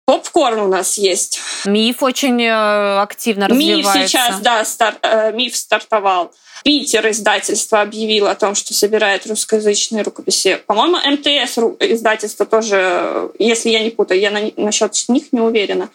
Попкорн 0.09 0.61
у 0.61 0.67
нас 0.67 0.97
есть. 0.97 1.39
Миф 1.65 2.01
очень 2.01 2.41
э, 2.41 2.99
активно 2.99 3.47
развивается. 3.47 3.99
Миф 3.99 4.09
сейчас, 4.09 4.39
да, 4.39 4.65
стар, 4.65 4.97
э, 5.03 5.31
миф 5.33 5.55
стартовал. 5.55 6.33
Питер 6.63 7.07
издательство 7.11 7.81
объявило 7.81 8.31
о 8.31 8.35
том, 8.35 8.55
что 8.55 8.73
собирает 8.73 9.27
русскоязычные 9.27 10.01
рукописи. 10.01 10.63
По-моему, 10.65 10.97
МТС 10.97 11.59
издательство 11.79 12.47
тоже, 12.47 13.29
если 13.37 13.69
я 13.69 13.83
не 13.83 13.91
путаю, 13.91 14.19
я 14.19 14.31
на, 14.31 14.51
насчет 14.57 14.95
них 15.09 15.31
не 15.31 15.41
уверена. 15.41 15.89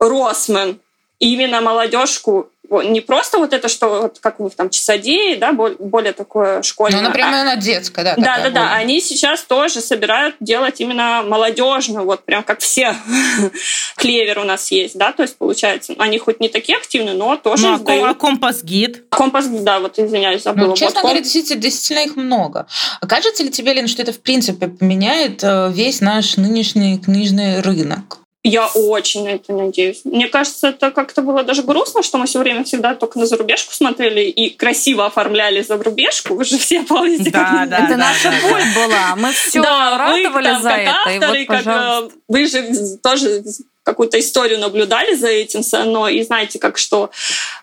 Росмен 0.00 0.80
именно 1.18 1.60
молодежку 1.60 2.48
не 2.80 3.02
просто 3.02 3.38
вот 3.38 3.52
это, 3.52 3.68
что 3.68 4.02
вот 4.02 4.18
как 4.20 4.40
у 4.40 4.44
них 4.44 4.54
там 4.54 4.70
часодеи, 4.70 5.34
да, 5.34 5.52
более 5.52 6.12
такое 6.14 6.62
школьное. 6.62 7.02
Ну, 7.02 7.08
например, 7.08 7.46
а, 7.46 7.56
детская, 7.56 8.04
да. 8.04 8.14
Да, 8.16 8.38
да, 8.42 8.50
да. 8.50 8.72
Они 8.72 9.00
сейчас 9.00 9.42
тоже 9.42 9.80
собирают 9.80 10.36
делать 10.40 10.80
именно 10.80 11.22
молодежно, 11.22 12.02
вот 12.02 12.24
прям 12.24 12.42
как 12.42 12.60
Клевер 12.60 14.38
у 14.38 14.44
нас 14.44 14.70
есть, 14.70 14.96
да, 14.96 15.12
то 15.12 15.22
есть 15.22 15.36
получается, 15.36 15.94
они 15.98 16.18
хоть 16.18 16.40
не 16.40 16.48
такие 16.48 16.78
активные, 16.78 17.14
но 17.14 17.36
тоже 17.36 17.66
ну. 17.66 18.04
А 18.04 18.14
Компас-гид? 18.14 19.04
Компас-гид, 19.10 19.64
да, 19.64 19.80
вот 19.80 19.98
извиняюсь, 19.98 20.42
забыла. 20.42 20.68
Ну, 20.68 20.74
честно 20.76 21.00
вот, 21.00 21.08
говоря, 21.08 21.20
действительно, 21.20 21.60
действительно 21.60 22.06
их 22.06 22.16
много. 22.16 22.66
А 23.00 23.06
кажется 23.06 23.42
ли 23.42 23.50
тебе, 23.50 23.74
Лен, 23.74 23.88
что 23.88 24.02
это 24.02 24.12
в 24.12 24.20
принципе 24.20 24.68
поменяет 24.68 25.42
э, 25.42 25.70
весь 25.72 26.00
наш 26.00 26.36
нынешний 26.36 26.98
книжный 26.98 27.60
рынок? 27.60 28.21
Я 28.44 28.66
очень 28.66 29.24
на 29.24 29.28
это 29.28 29.52
надеюсь. 29.52 30.00
Мне 30.04 30.26
кажется, 30.26 30.68
это 30.68 30.90
как-то 30.90 31.22
было 31.22 31.44
даже 31.44 31.62
грустно, 31.62 32.02
что 32.02 32.18
мы 32.18 32.26
все 32.26 32.40
время 32.40 32.64
всегда 32.64 32.96
только 32.96 33.20
на 33.20 33.26
зарубежку 33.26 33.72
смотрели 33.72 34.22
и 34.22 34.50
красиво 34.50 35.06
оформляли 35.06 35.62
зарубежку. 35.62 36.34
Вы 36.34 36.44
же 36.44 36.58
все 36.58 36.82
помните, 36.82 37.30
да, 37.30 37.44
как 37.44 37.68
да, 37.68 37.78
это 37.78 37.88
да, 37.90 37.96
наша 37.96 38.30
да, 38.30 38.48
боль 38.48 38.62
да. 38.62 38.86
была. 38.86 39.16
Мы 39.16 39.32
все 39.32 39.62
да, 39.62 39.96
радовали 39.96 40.28
вы, 40.28 40.42
там, 40.42 40.62
за 40.62 40.68
как 40.70 40.78
это. 40.80 40.90
Авторы, 40.90 41.42
и 41.42 41.46
вот, 41.46 41.56
как, 41.56 41.66
э, 41.66 42.10
вы 42.26 42.46
же 42.46 42.96
тоже 43.00 43.44
какую-то 43.82 44.18
историю 44.18 44.58
наблюдали 44.58 45.14
за 45.14 45.28
этим, 45.28 45.62
но 45.92 46.08
и 46.08 46.22
знаете, 46.22 46.58
как 46.58 46.78
что 46.78 47.10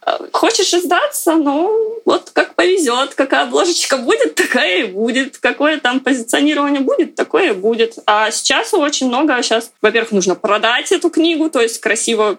э, 0.05 0.17
хочешь 0.31 0.73
издаться, 0.73 1.35
ну 1.35 2.01
вот 2.05 2.31
как 2.33 2.55
повезет, 2.55 3.13
какая 3.15 3.43
обложечка 3.43 3.97
будет, 3.97 4.35
такая 4.35 4.83
и 4.83 4.83
будет, 4.85 5.37
какое 5.37 5.79
там 5.79 5.99
позиционирование 5.99 6.81
будет, 6.81 7.15
такое 7.15 7.51
и 7.51 7.55
будет. 7.55 7.95
А 8.05 8.31
сейчас 8.31 8.73
очень 8.73 9.07
много, 9.07 9.41
сейчас, 9.41 9.71
во-первых, 9.81 10.11
нужно 10.11 10.35
продать 10.35 10.91
эту 10.91 11.09
книгу, 11.09 11.49
то 11.49 11.61
есть 11.61 11.79
красиво 11.79 12.37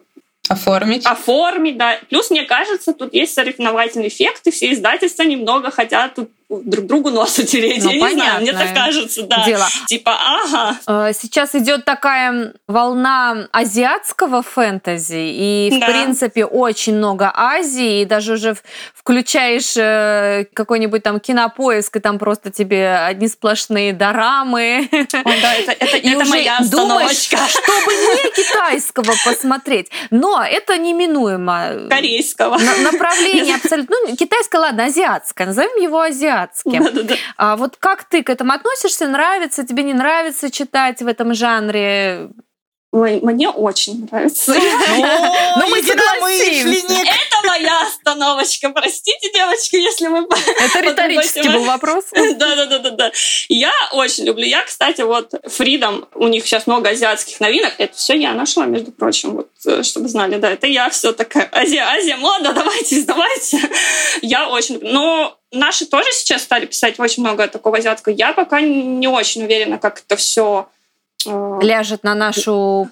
Оформить. 0.49 1.07
Оформить, 1.07 1.77
да. 1.77 2.01
Плюс, 2.09 2.29
мне 2.29 2.43
кажется, 2.43 2.93
тут 2.93 3.15
есть 3.15 3.35
соревновательный 3.35 4.09
эффект, 4.09 4.49
и 4.49 4.51
все 4.51 4.73
издательства 4.73 5.23
немного 5.23 5.71
хотят 5.71 6.17
тут 6.17 6.31
друг 6.51 6.87
другу 6.87 7.11
нос 7.11 7.39
утереть. 7.39 7.85
Ну, 7.85 7.91
Я 7.91 8.09
не 8.09 8.15
знаю, 8.15 8.41
мне 8.43 8.53
так 8.53 8.75
кажется, 8.75 9.23
да. 9.23 9.45
Дело. 9.47 9.67
Типа, 9.87 10.17
ага. 10.19 10.77
Э, 10.87 11.13
сейчас 11.15 11.55
идет 11.55 11.85
такая 11.85 12.55
волна 12.67 13.49
азиатского 13.53 14.43
фэнтези, 14.43 15.15
и, 15.15 15.71
в 15.73 15.79
да. 15.79 15.87
принципе, 15.87 16.45
очень 16.45 16.97
много 16.97 17.31
Азии, 17.33 18.03
и 18.03 18.05
даже 18.05 18.33
уже 18.33 18.57
включаешь 18.95 19.77
э, 19.77 20.47
какой-нибудь 20.53 21.03
там 21.05 21.21
кинопоиск, 21.21 21.97
и 21.97 22.01
там 22.01 22.19
просто 22.19 22.51
тебе 22.51 22.97
одни 22.97 23.29
сплошные 23.29 23.93
дорамы. 23.93 24.89
да, 24.91 25.55
это, 25.55 25.73
это, 25.73 25.97
и 25.97 26.11
это 26.11 26.25
моя 26.25 26.59
остановочка. 26.59 27.37
Думаешь, 27.37 27.51
чтобы 27.51 27.93
не 27.93 28.43
китайского 28.43 29.15
посмотреть. 29.25 29.89
Но 30.11 30.43
это 30.43 30.77
неминуемо. 30.77 31.89
Корейского. 31.89 32.59
направление 32.83 33.55
абсолютно. 33.63 33.97
Ну, 34.07 34.17
китайское, 34.17 34.61
ладно, 34.61 34.87
азиатское. 34.87 35.47
Назовем 35.47 35.81
его 35.81 36.01
азиатское 36.01 36.40
азиатским. 36.41 36.85
Да, 36.85 36.91
да, 36.91 37.03
да. 37.03 37.15
А 37.37 37.57
вот 37.57 37.77
как 37.79 38.05
ты 38.05 38.23
к 38.23 38.31
этому 38.31 38.53
относишься? 38.53 39.07
Нравится, 39.07 39.67
тебе 39.67 39.83
не 39.83 39.95
нравится 39.95 40.51
читать 40.51 41.01
в 41.03 41.07
этом 41.07 41.35
жанре? 41.35 42.31
Ой, 42.93 43.21
мне 43.23 43.49
очень 43.49 44.09
нравится. 44.11 44.53
Ну, 44.53 45.69
мы 45.69 45.81
согласимся. 45.81 46.93
Это 46.93 47.47
моя 47.47 47.83
остановочка. 47.83 48.71
Простите, 48.71 49.31
девочки, 49.33 49.77
если 49.77 50.09
мы... 50.09 50.27
Это 50.59 50.81
риторический 50.81 51.49
был 51.49 51.65
вопрос. 51.65 52.07
Да-да-да. 52.13 52.91
да. 52.91 53.13
Я 53.49 53.73
очень 53.93 54.25
люблю. 54.25 54.45
Я, 54.45 54.65
кстати, 54.65 55.03
вот 55.03 55.33
Freedom, 55.47 56.09
у 56.15 56.27
них 56.27 56.45
сейчас 56.45 56.67
много 56.67 56.89
азиатских 56.89 57.39
новинок. 57.39 57.75
Это 57.79 57.97
все 57.97 58.15
я 58.15 58.33
нашла, 58.33 58.67
между 58.67 58.91
прочим, 58.91 59.37
вот, 59.37 59.51
э, 59.67 59.85
чтобы 59.85 60.09
знали. 60.09 60.37
Да, 60.37 60.51
это 60.51 60.67
я 60.67 60.91
все 60.91 61.13
такая. 61.13 61.49
Азия, 61.53 61.83
Азия, 61.83 62.17
мода, 62.17 62.53
давайте, 62.53 62.99
издавайте. 62.99 63.60
Я 64.31 64.49
очень. 64.49 64.79
Но 64.81 65.37
наши 65.51 65.87
тоже 65.87 66.13
сейчас 66.13 66.43
стали 66.43 66.67
писать 66.67 67.01
очень 67.01 67.25
много 67.25 67.49
такого 67.49 67.79
азиатского. 67.79 68.13
Я 68.13 68.33
пока 68.33 68.61
не 68.61 69.09
очень 69.09 69.43
уверена, 69.43 69.77
как 69.77 69.99
это 69.99 70.15
все 70.15 70.69
э, 71.27 71.59
ляжет 71.61 72.05
на 72.05 72.15
нашу 72.15 72.89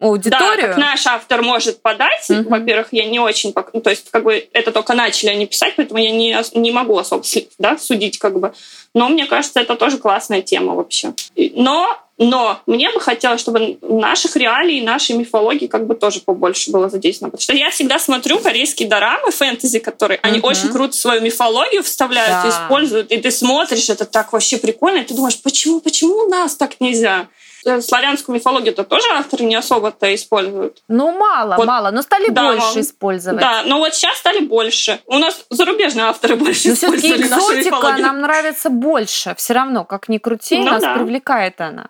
аудиторию. 0.00 0.68
Да, 0.68 0.68
как 0.68 0.76
наш 0.78 1.06
автор 1.06 1.42
может 1.42 1.82
подать. 1.82 2.28
Uh-huh. 2.30 2.48
Во-первых, 2.48 2.88
я 2.92 3.06
не 3.06 3.18
очень, 3.18 3.52
ну, 3.72 3.80
то 3.80 3.90
есть 3.90 4.10
как 4.10 4.24
бы 4.24 4.48
это 4.52 4.72
только 4.72 4.94
начали 4.94 5.30
они 5.30 5.46
писать, 5.46 5.74
поэтому 5.76 5.98
я 6.00 6.10
не, 6.10 6.36
не 6.54 6.70
могу 6.70 6.96
особо 6.96 7.24
да, 7.58 7.78
судить 7.78 8.18
как 8.18 8.38
бы. 8.38 8.52
Но 8.94 9.08
мне 9.08 9.26
кажется, 9.26 9.60
это 9.60 9.76
тоже 9.76 9.98
классная 9.98 10.42
тема 10.42 10.74
вообще. 10.74 11.14
Но 11.54 11.98
но 12.18 12.60
мне 12.66 12.90
бы 12.90 12.98
хотелось, 13.00 13.40
чтобы 13.40 13.78
наших 13.80 14.34
реалий, 14.34 14.80
нашей 14.80 15.16
мифологии 15.16 15.68
как 15.68 15.86
бы 15.86 15.94
тоже 15.94 16.20
побольше 16.20 16.72
было 16.72 16.90
задействовано. 16.90 17.30
Потому 17.30 17.42
что 17.42 17.54
я 17.54 17.70
всегда 17.70 18.00
смотрю 18.00 18.40
корейские 18.40 18.88
дорамы, 18.88 19.30
фэнтези, 19.30 19.78
которые, 19.78 20.18
они 20.22 20.40
очень 20.40 20.68
круто 20.70 20.96
свою 20.96 21.22
мифологию 21.22 21.84
вставляют, 21.84 22.42
да. 22.42 22.48
используют, 22.50 23.12
и 23.12 23.18
ты 23.18 23.30
смотришь, 23.30 23.88
это 23.88 24.04
так 24.04 24.32
вообще 24.32 24.58
прикольно, 24.58 24.98
и 24.98 25.04
ты 25.04 25.14
думаешь, 25.14 25.40
почему, 25.40 25.80
почему 25.80 26.24
у 26.24 26.28
нас 26.28 26.56
так 26.56 26.80
нельзя? 26.80 27.28
Э, 27.64 27.80
славянскую 27.80 28.36
мифологию-то 28.36 28.84
тоже 28.84 29.08
авторы 29.12 29.44
не 29.44 29.56
особо-то 29.56 30.14
используют. 30.14 30.82
Ну, 30.88 31.16
мало, 31.18 31.56
вот, 31.56 31.66
мало, 31.66 31.90
но 31.90 32.02
стали 32.02 32.30
да, 32.30 32.48
больше 32.48 32.66
мало. 32.66 32.80
использовать. 32.80 33.40
Да, 33.40 33.62
но 33.64 33.78
вот 33.78 33.94
сейчас 33.94 34.18
стали 34.18 34.40
больше. 34.40 35.00
У 35.06 35.18
нас 35.18 35.44
зарубежные 35.50 36.06
авторы 36.06 36.36
больше 36.36 36.68
но 36.68 36.74
используют 36.74 37.02
все-таки 37.16 37.22
экзотика 37.22 37.96
нам 37.98 38.20
нравится 38.20 38.70
больше. 38.70 39.34
Все 39.36 39.54
равно, 39.54 39.84
как 39.84 40.08
ни 40.08 40.18
крути, 40.18 40.58
ну, 40.58 40.66
нас 40.66 40.82
да. 40.82 40.94
привлекает 40.94 41.60
она. 41.60 41.88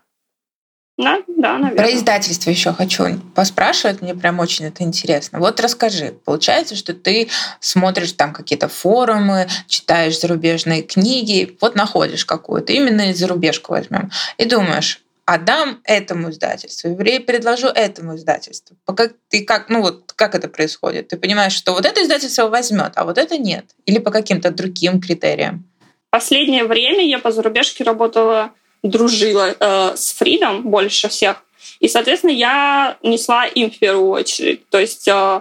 Да, 0.98 1.18
да, 1.28 1.58
наверное. 1.58 1.76
Про 1.76 1.94
издательство 1.94 2.50
еще 2.50 2.72
хочу 2.72 3.04
поспрашивать, 3.36 4.02
мне 4.02 4.16
прям 4.16 4.40
очень 4.40 4.64
это 4.64 4.82
интересно. 4.82 5.38
Вот 5.38 5.60
расскажи, 5.60 6.12
получается, 6.24 6.74
что 6.74 6.92
ты 6.92 7.28
смотришь 7.60 8.12
там 8.12 8.32
какие-то 8.32 8.66
форумы, 8.66 9.48
читаешь 9.68 10.18
зарубежные 10.18 10.82
книги, 10.82 11.56
вот 11.60 11.76
находишь 11.76 12.24
какую-то, 12.24 12.72
именно 12.72 13.10
из 13.10 13.18
зарубежку 13.18 13.74
возьмем, 13.74 14.10
и 14.38 14.44
думаешь, 14.44 15.00
отдам 15.28 15.80
этому 15.84 16.30
издательству, 16.30 16.90
или 16.90 17.18
предложу 17.18 17.66
этому 17.66 18.16
издательству. 18.16 18.76
Пока 18.86 19.10
ты 19.28 19.44
как, 19.44 19.68
ну 19.68 19.82
вот 19.82 20.12
как 20.16 20.34
это 20.34 20.48
происходит? 20.48 21.08
Ты 21.08 21.18
понимаешь, 21.18 21.52
что 21.52 21.74
вот 21.74 21.84
это 21.84 22.02
издательство 22.02 22.48
возьмет, 22.48 22.92
а 22.94 23.04
вот 23.04 23.18
это 23.18 23.36
нет, 23.36 23.66
или 23.84 23.98
по 23.98 24.10
каким-то 24.10 24.50
другим 24.50 25.02
критериям? 25.02 25.68
Последнее 26.08 26.64
время 26.64 27.06
я 27.06 27.18
по 27.18 27.30
зарубежке 27.30 27.84
работала 27.84 28.52
дружила 28.82 29.54
э, 29.58 29.96
с 29.96 30.12
Фридом 30.12 30.62
больше 30.62 31.08
всех. 31.08 31.44
И, 31.80 31.88
соответственно, 31.88 32.30
я 32.30 32.96
несла 33.02 33.44
им 33.44 33.70
в 33.70 33.78
первую 33.78 34.08
очередь. 34.08 34.66
То 34.70 34.78
есть 34.78 35.06
э, 35.08 35.40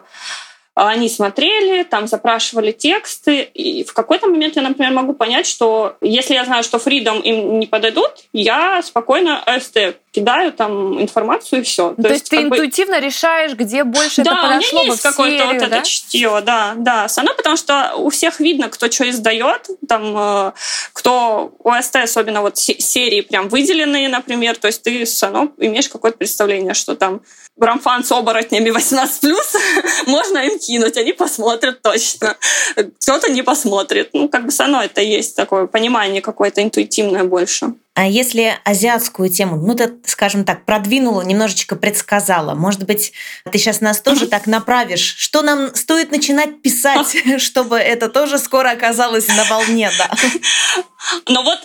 они 0.86 1.10
смотрели, 1.10 1.84
там 1.84 2.06
запрашивали 2.06 2.72
тексты, 2.72 3.42
и 3.42 3.84
в 3.84 3.94
какой-то 3.94 4.28
момент 4.28 4.56
я, 4.56 4.62
например, 4.62 4.92
могу 4.92 5.14
понять, 5.14 5.48
что 5.48 5.98
если 6.02 6.36
я 6.36 6.46
знаю, 6.46 6.64
что 6.64 6.78
Freedom 6.78 7.20
им 7.24 7.60
не 7.60 7.66
подойдут, 7.66 8.12
я 8.32 8.84
спокойно 8.84 9.42
АСТ 9.44 9.98
кидаю 10.18 10.52
там 10.52 11.00
информацию 11.00 11.62
и 11.62 11.64
все. 11.64 11.94
То, 11.96 12.04
То 12.04 12.10
есть, 12.10 12.30
ты 12.30 12.42
интуитивно 12.42 13.00
бы... 13.00 13.06
решаешь, 13.06 13.54
где 13.54 13.84
больше 13.84 14.24
да, 14.24 14.32
это 14.32 14.42
подошло 14.42 14.80
у 14.80 14.84
меня 14.84 14.94
есть 14.94 15.04
какое-то 15.04 15.46
вот 15.46 15.58
да? 15.60 15.66
это 15.66 15.82
чтиво, 15.88 16.42
да, 16.42 16.74
да. 16.76 17.08
Оно 17.18 17.34
потому 17.36 17.56
что 17.56 17.94
у 17.98 18.10
всех 18.10 18.40
видно, 18.40 18.70
кто 18.70 18.90
что 18.90 19.08
издает, 19.08 19.68
там, 19.88 20.18
э, 20.18 20.52
кто 20.94 21.54
ОСТ, 21.64 21.98
особенно 21.98 22.42
вот 22.42 22.58
серии 22.58 23.22
прям 23.22 23.48
выделенные, 23.50 24.10
например, 24.10 24.58
то 24.58 24.68
есть 24.68 24.82
ты 24.82 25.06
оно 25.22 25.52
имеешь 25.58 25.88
какое-то 25.88 26.18
представление, 26.18 26.74
что 26.74 26.96
там 26.96 27.22
Брамфан 27.58 28.04
с 28.04 28.12
оборотнями 28.12 28.70
18+, 28.70 29.34
можно 30.08 30.38
им 30.40 30.60
кинуть, 30.60 30.98
они 30.98 31.14
посмотрят 31.14 31.82
точно. 31.82 32.38
Кто-то 32.76 33.32
не 33.32 33.42
посмотрит. 33.42 34.10
Ну, 34.14 34.30
как 34.30 34.46
бы 34.46 34.52
со 34.52 34.66
мной 34.68 34.86
это 34.86 35.02
есть 35.02 35.36
такое 35.36 35.68
понимание 35.68 36.22
какое-то 36.22 36.64
интуитивное 36.64 37.24
больше. 37.24 37.74
А 37.98 38.06
если 38.06 38.56
азиатскую 38.64 39.28
тему, 39.28 39.58
ну, 39.58 39.74
ты, 39.74 39.92
скажем 40.06 40.46
так, 40.46 40.66
продвинула, 40.66 41.24
немножечко 41.24 41.76
предсказала, 41.76 42.54
может 42.54 42.84
быть, 42.84 43.12
ты 43.52 43.58
сейчас 43.58 43.82
нас 43.82 44.02
тоже 44.02 44.28
так 44.28 44.46
направишь, 44.46 45.16
что 45.18 45.42
нам 45.42 45.74
стоит 45.74 46.12
начинать 46.12 46.62
писать, 46.62 47.18
чтобы 47.42 47.78
это 47.78 48.08
тоже 48.08 48.38
скоро 48.38 48.70
оказалось 48.70 49.28
на 49.30 49.44
волне, 49.46 49.90
да? 49.98 50.12
Ну 51.28 51.42
вот, 51.42 51.58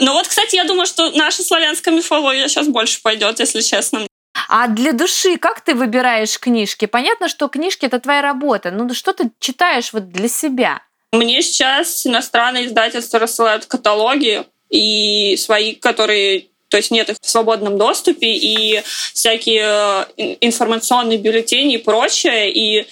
ну 0.00 0.12
вот, 0.12 0.26
кстати, 0.26 0.56
я 0.56 0.64
думаю, 0.64 0.86
что 0.86 1.12
наша 1.12 1.44
славянская 1.44 1.94
мифология 1.94 2.48
сейчас 2.48 2.66
больше 2.66 3.00
пойдет, 3.00 3.38
если 3.38 3.60
честно. 3.60 4.08
А 4.48 4.66
для 4.66 4.92
души 4.92 5.36
как 5.36 5.60
ты 5.60 5.76
выбираешь 5.76 6.36
книжки? 6.40 6.86
Понятно, 6.86 7.28
что 7.28 7.46
книжки 7.46 7.86
это 7.86 8.00
твоя 8.00 8.22
работа. 8.22 8.72
Ну 8.72 8.92
что 8.92 9.12
ты 9.12 9.30
читаешь 9.38 9.92
вот 9.92 10.10
для 10.10 10.28
себя? 10.28 10.82
Мне 11.12 11.42
сейчас 11.42 12.04
иностранные 12.04 12.66
издательства 12.66 13.20
рассылают 13.20 13.66
каталоги 13.66 14.46
и 14.70 15.36
свои, 15.36 15.74
которые 15.74 16.46
то 16.68 16.76
есть 16.78 16.90
нет 16.90 17.08
их 17.08 17.16
в 17.20 17.30
свободном 17.30 17.78
доступе, 17.78 18.26
и 18.34 18.82
всякие 19.14 20.06
э, 20.16 20.36
информационные 20.40 21.16
бюллетени 21.16 21.74
и 21.74 21.78
прочее, 21.78 22.52
и 22.52 22.86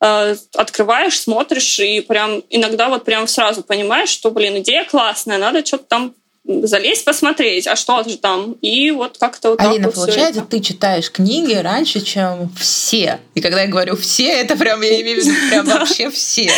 э, 0.00 0.36
открываешь, 0.56 1.20
смотришь, 1.20 1.78
и 1.78 2.00
прям 2.00 2.42
иногда 2.50 2.88
вот 2.88 3.04
прям 3.04 3.28
сразу 3.28 3.62
понимаешь, 3.62 4.08
что, 4.08 4.30
блин, 4.30 4.58
идея 4.58 4.84
классная, 4.84 5.38
надо 5.38 5.64
что-то 5.64 5.84
там 5.84 6.14
залезть, 6.44 7.04
посмотреть, 7.04 7.66
а 7.66 7.76
что 7.76 8.02
же 8.02 8.16
там. 8.16 8.52
И 8.62 8.90
вот 8.90 9.18
как-то 9.18 9.50
вот 9.50 9.60
Алина, 9.60 9.86
вот 9.86 9.94
получается, 9.94 10.42
ты 10.42 10.60
читаешь 10.60 11.10
книги 11.10 11.54
раньше, 11.54 12.00
чем 12.00 12.50
все. 12.58 13.20
И 13.34 13.40
когда 13.40 13.62
я 13.62 13.68
говорю 13.68 13.96
все, 13.96 14.28
это 14.28 14.56
прям, 14.56 14.80
я 14.82 15.00
имею 15.00 15.22
в 15.22 15.24
виду 15.24 15.36
прям 15.50 15.66
вообще 15.78 16.10
все. 16.10 16.50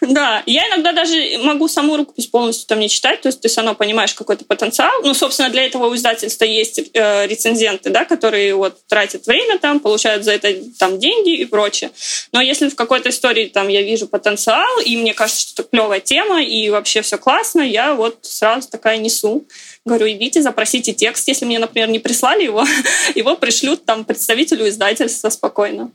Да, 0.00 0.42
я 0.46 0.68
иногда 0.68 0.92
даже 0.92 1.38
могу 1.38 1.68
саму 1.68 1.96
рукопись 1.96 2.26
полностью 2.26 2.66
там 2.68 2.78
не 2.78 2.88
читать, 2.88 3.20
то 3.20 3.28
есть 3.28 3.40
ты 3.40 3.48
равно 3.56 3.74
понимаешь 3.74 4.14
какой-то 4.14 4.44
потенциал. 4.44 5.02
Ну, 5.02 5.14
собственно, 5.14 5.50
для 5.50 5.66
этого 5.66 5.86
у 5.86 5.94
издательства 5.94 6.44
есть 6.44 6.80
э, 6.94 7.26
рецензенты, 7.26 7.90
да, 7.90 8.04
которые 8.04 8.54
вот 8.54 8.78
тратят 8.86 9.26
время 9.26 9.58
там, 9.58 9.80
получают 9.80 10.24
за 10.24 10.32
это 10.32 10.54
там 10.78 10.98
деньги 10.98 11.36
и 11.36 11.44
прочее. 11.44 11.90
Но 12.32 12.40
если 12.40 12.68
в 12.68 12.74
какой-то 12.74 13.10
истории 13.10 13.46
там 13.46 13.68
я 13.68 13.82
вижу 13.82 14.06
потенциал, 14.06 14.80
и 14.84 14.96
мне 14.96 15.14
кажется, 15.14 15.40
что 15.40 15.62
это 15.62 15.70
клевая 15.70 16.00
тема, 16.00 16.42
и 16.42 16.70
вообще 16.70 17.02
все 17.02 17.18
классно, 17.18 17.60
я 17.60 17.94
вот 17.94 18.18
сразу 18.22 18.68
такая 18.68 18.98
несу. 18.98 19.46
Говорю, 19.84 20.08
идите, 20.10 20.42
запросите 20.42 20.92
текст. 20.92 21.26
Если 21.28 21.44
мне, 21.44 21.58
например, 21.58 21.88
не 21.88 21.98
прислали 21.98 22.44
его, 22.44 22.64
его 23.14 23.36
пришлют 23.36 23.84
там 23.84 24.04
представителю 24.04 24.68
издательства 24.68 25.30
спокойно. 25.30 25.90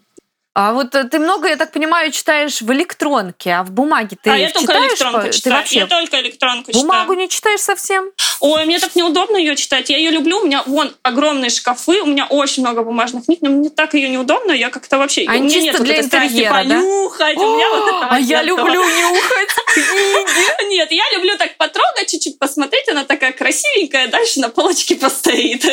А 0.55 0.73
вот 0.73 0.93
э, 0.93 1.05
ты 1.05 1.17
много, 1.17 1.47
я 1.47 1.55
так 1.55 1.71
понимаю, 1.71 2.11
читаешь 2.11 2.61
в 2.61 2.71
электронке, 2.71 3.51
а 3.51 3.63
в 3.63 3.71
бумаге 3.71 4.17
ты 4.21 4.29
а 4.29 4.37
я 4.37 4.49
читаешь? 4.49 4.67
только 4.67 4.87
электронку 4.87 5.21
ты 5.21 5.31
читаю. 5.31 5.55
Вообще 5.55 5.79
я 5.79 5.87
только 5.87 6.21
электронку 6.21 6.71
бумагу 6.71 6.71
читаю. 6.71 6.87
Бумагу 6.87 7.13
не 7.13 7.29
читаешь 7.29 7.59
совсем? 7.59 8.11
Ой, 8.39 8.65
мне 8.65 8.77
так 8.77 8.95
неудобно 8.95 9.37
ее 9.37 9.55
читать. 9.55 9.89
Я 9.89 9.97
ее 9.97 10.11
люблю. 10.11 10.41
У 10.41 10.45
меня 10.45 10.61
вон 10.67 10.95
огромные 11.01 11.49
шкафы, 11.49 12.01
у 12.01 12.05
меня 12.05 12.27
очень 12.27 12.61
много 12.61 12.83
бумажных 12.83 13.25
книг, 13.25 13.39
но 13.41 13.49
мне 13.49 13.71
так 13.71 13.95
ее 13.95 14.09
неудобно. 14.09 14.51
Я 14.51 14.69
как-то 14.69 14.99
вообще. 14.99 15.25
А 15.27 15.31
у 15.31 15.39
меня 15.39 15.59
нет 15.59 15.81
для 15.81 15.95
вот 15.95 16.05
интерьера, 16.05 16.51
да? 16.51 16.59
понюхать. 16.59 17.37
у 17.37 17.55
меня 17.55 17.69
вот 17.69 17.87
это 17.87 18.07
А 18.11 18.19
я 18.19 18.43
люблю 18.43 18.83
нюхать 18.83 19.49
книги. 19.73 20.69
Нет, 20.69 20.91
я 20.91 21.03
люблю 21.15 21.37
так 21.37 21.57
потрогать, 21.57 22.11
чуть-чуть 22.11 22.37
посмотреть. 22.37 22.87
Она 22.89 23.05
такая 23.05 23.31
красивенькая, 23.31 24.07
дальше 24.07 24.39
на 24.39 24.49
полочке 24.49 24.95
постоит. 24.97 25.65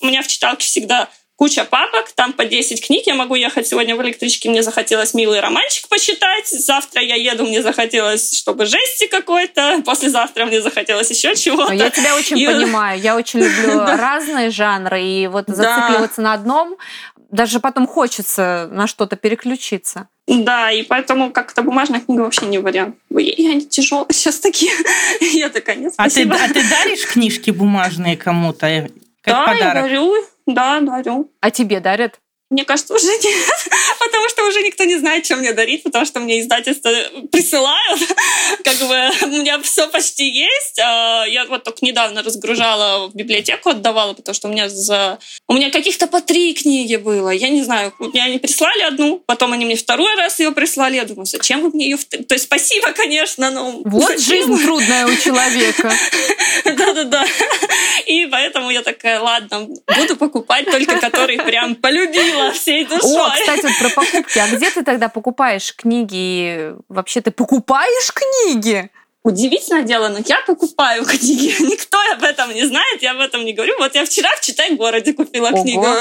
У 0.00 0.06
меня 0.06 0.22
в 0.22 0.28
читалке 0.28 0.64
всегда 0.64 1.08
куча 1.38 1.64
папок, 1.64 2.10
там 2.16 2.32
по 2.32 2.44
10 2.44 2.84
книг. 2.84 3.06
Я 3.06 3.14
могу 3.14 3.36
ехать 3.36 3.68
сегодня 3.68 3.94
в 3.94 4.02
электричке, 4.02 4.50
мне 4.50 4.62
захотелось 4.62 5.14
милый 5.14 5.38
романчик 5.38 5.88
почитать. 5.88 6.48
Завтра 6.48 7.00
я 7.00 7.14
еду, 7.14 7.44
мне 7.44 7.62
захотелось, 7.62 8.36
чтобы 8.36 8.66
жести 8.66 9.06
какой-то. 9.06 9.80
Послезавтра 9.86 10.46
мне 10.46 10.60
захотелось 10.60 11.10
еще 11.10 11.36
чего-то. 11.36 11.72
Я 11.72 11.90
тебя 11.90 12.16
очень 12.16 12.38
и... 12.38 12.46
понимаю. 12.46 13.00
Я 13.00 13.16
очень 13.16 13.38
люблю 13.38 13.78
разные 13.86 14.50
жанры. 14.50 15.00
И 15.00 15.28
вот 15.28 15.44
зацикливаться 15.46 16.22
на 16.22 16.32
одном, 16.32 16.76
даже 17.30 17.60
потом 17.60 17.86
хочется 17.86 18.68
на 18.72 18.88
что-то 18.88 19.14
переключиться. 19.14 20.08
Да, 20.26 20.72
и 20.72 20.82
поэтому 20.82 21.30
как-то 21.30 21.62
бумажная 21.62 22.00
книга 22.00 22.22
вообще 22.22 22.46
не 22.46 22.58
вариант. 22.58 22.96
И 23.16 23.48
они 23.48 23.64
тяжелые 23.64 24.12
сейчас 24.12 24.38
такие. 24.40 24.72
Я 25.20 25.50
такая, 25.50 25.76
нет, 25.76 25.94
спасибо. 25.94 26.34
А 26.34 26.38
ты, 26.38 26.44
а 26.44 26.48
ты 26.48 26.68
даришь 26.68 27.06
книжки 27.06 27.52
бумажные 27.52 28.16
кому-то? 28.16 28.88
Как 29.22 29.34
да, 29.34 29.46
подарок? 29.46 29.74
я 29.76 29.82
дарю. 29.82 30.14
Да, 30.54 30.80
дарю. 30.80 31.32
А 31.40 31.50
тебе 31.50 31.80
дарят? 31.80 32.20
Мне 32.50 32.64
кажется, 32.64 32.94
уже 32.94 33.06
нет, 33.06 33.22
потому 33.98 34.28
что 34.30 34.44
уже 34.46 34.62
никто 34.62 34.84
не 34.84 34.96
знает, 34.96 35.26
что 35.26 35.36
мне 35.36 35.52
дарить, 35.52 35.82
потому 35.82 36.06
что 36.06 36.18
мне 36.18 36.40
издательства 36.40 36.90
присылают, 37.30 38.00
как 38.64 38.76
бы 38.78 39.10
у 39.26 39.40
меня 39.40 39.60
все 39.60 39.86
почти 39.88 40.28
есть. 40.28 40.78
А 40.78 41.24
я 41.26 41.44
вот 41.44 41.64
только 41.64 41.84
недавно 41.84 42.22
разгружала 42.22 43.08
в 43.08 43.14
библиотеку, 43.14 43.68
отдавала, 43.68 44.14
потому 44.14 44.34
что 44.34 44.48
у 44.48 44.50
меня 44.50 44.70
за... 44.70 45.18
У 45.46 45.52
меня 45.52 45.70
каких-то 45.70 46.06
по 46.06 46.22
три 46.22 46.54
книги 46.54 46.96
было. 46.96 47.28
Я 47.28 47.50
не 47.50 47.62
знаю, 47.62 47.92
мне 47.98 48.24
они 48.24 48.38
прислали 48.38 48.82
одну, 48.82 49.22
потом 49.26 49.52
они 49.52 49.66
мне 49.66 49.76
второй 49.76 50.14
раз 50.14 50.40
ее 50.40 50.52
прислали. 50.52 50.96
Я 50.96 51.04
думаю, 51.04 51.26
зачем 51.26 51.60
вы 51.60 51.70
мне 51.70 51.90
ее... 51.90 51.98
То 51.98 52.34
есть 52.34 52.44
спасибо, 52.44 52.92
конечно, 52.92 53.50
но... 53.50 53.82
Вот 53.84 54.08
зачем? 54.08 54.22
жизнь 54.22 54.62
трудная 54.64 55.06
у 55.06 55.14
человека. 55.16 55.92
Да-да-да. 56.64 57.26
И 58.06 58.26
поэтому 58.26 58.70
я 58.70 58.82
такая, 58.82 59.20
ладно, 59.20 59.68
буду 59.98 60.16
покупать 60.16 60.64
только 60.70 60.98
которые 60.98 61.42
прям 61.42 61.74
полюбила 61.74 62.37
всей 62.52 62.84
душой. 62.84 63.18
О, 63.18 63.30
кстати, 63.30 63.62
вот 63.62 63.78
про 63.78 63.88
покупки. 63.90 64.38
А 64.38 64.48
где 64.48 64.70
ты 64.70 64.82
тогда 64.82 65.08
покупаешь 65.08 65.74
книги? 65.74 66.74
Вообще 66.88 67.20
ты 67.20 67.30
покупаешь 67.30 68.12
книги? 68.12 68.90
Удивительное 69.24 69.82
дело, 69.82 70.08
но 70.08 70.20
я 70.24 70.38
покупаю 70.46 71.04
книги. 71.04 71.54
Никто 71.62 71.98
об 72.14 72.22
этом 72.22 72.54
не 72.54 72.64
знает, 72.64 73.02
я 73.02 73.10
об 73.10 73.18
этом 73.18 73.44
не 73.44 73.52
говорю. 73.52 73.74
Вот 73.78 73.94
я 73.94 74.06
вчера 74.06 74.30
в 74.36 74.40
«Читай-городе» 74.40 75.12
купила 75.12 75.48
Ого. 75.48 75.62
книгу. 75.62 75.86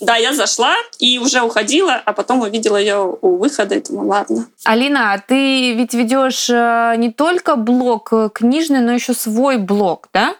Да, 0.00 0.16
я 0.16 0.32
зашла 0.32 0.74
и 0.98 1.18
уже 1.18 1.42
уходила, 1.42 1.94
а 1.94 2.12
потом 2.12 2.40
увидела 2.40 2.76
ее 2.76 3.18
у 3.20 3.36
выхода 3.36 3.74
и 3.74 3.80
думаю, 3.82 4.08
ладно. 4.08 4.48
Алина, 4.64 5.12
а 5.12 5.18
ты 5.18 5.74
ведь 5.74 5.92
ведешь 5.92 6.48
э, 6.48 6.94
не 6.96 7.12
только 7.12 7.56
блог 7.56 8.12
книжный, 8.32 8.80
но 8.80 8.92
еще 8.92 9.12
свой 9.12 9.58
блог, 9.58 10.08
да? 10.12 10.36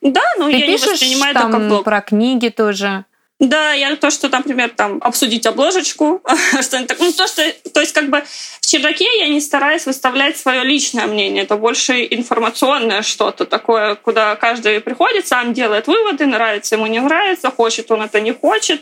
Да, 0.00 0.22
но 0.38 0.46
ты 0.46 0.56
я 0.56 0.66
пишешь 0.66 0.86
не 0.86 0.92
воспринимаю 0.92 1.34
там 1.34 1.52
только 1.52 1.68
блог. 1.68 1.84
про 1.84 2.00
книги 2.00 2.48
тоже. 2.48 3.04
Да, 3.40 3.72
я 3.72 3.96
то, 3.96 4.10
что, 4.10 4.28
например, 4.28 4.68
там 4.68 4.98
обсудить 5.00 5.46
обложечку, 5.46 6.22
что-нибудь 6.60 6.88
такое. 6.88 7.06
Ну, 7.08 7.12
то, 7.12 7.26
что, 7.26 7.42
то 7.72 7.80
есть, 7.80 7.94
как 7.94 8.10
бы 8.10 8.22
чердаке 8.70 9.18
я 9.18 9.28
не 9.28 9.40
стараюсь 9.40 9.86
выставлять 9.86 10.36
свое 10.36 10.62
личное 10.62 11.06
мнение. 11.06 11.42
Это 11.42 11.56
больше 11.56 12.06
информационное 12.10 13.02
что-то 13.02 13.44
такое, 13.44 13.96
куда 13.96 14.36
каждый 14.36 14.80
приходит, 14.80 15.26
сам 15.26 15.52
делает 15.52 15.88
выводы, 15.88 16.26
нравится 16.26 16.76
ему, 16.76 16.86
не 16.86 17.00
нравится, 17.00 17.50
хочет 17.50 17.90
он 17.90 18.02
это, 18.02 18.20
не 18.20 18.32
хочет. 18.32 18.80